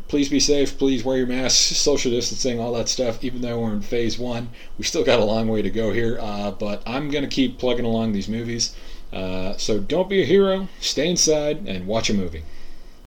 please 0.08 0.28
be 0.28 0.38
safe. 0.38 0.76
Please 0.76 1.04
wear 1.04 1.16
your 1.16 1.26
masks, 1.26 1.78
social 1.78 2.10
distancing, 2.10 2.60
all 2.60 2.74
that 2.74 2.90
stuff. 2.90 3.24
Even 3.24 3.40
though 3.40 3.60
we're 3.60 3.72
in 3.72 3.80
phase 3.80 4.18
one, 4.18 4.50
we 4.76 4.84
still 4.84 5.02
got 5.02 5.20
a 5.20 5.24
long 5.24 5.48
way 5.48 5.62
to 5.62 5.70
go 5.70 5.90
here. 5.90 6.18
Uh, 6.20 6.50
but 6.50 6.82
I'm 6.84 7.10
going 7.10 7.24
to 7.24 7.30
keep 7.30 7.56
plugging 7.56 7.86
along 7.86 8.12
these 8.12 8.28
movies. 8.28 8.76
Uh, 9.10 9.56
so 9.56 9.80
don't 9.80 10.10
be 10.10 10.20
a 10.20 10.26
hero, 10.26 10.68
stay 10.80 11.08
inside, 11.08 11.66
and 11.66 11.86
watch 11.86 12.10
a 12.10 12.14
movie. 12.14 12.42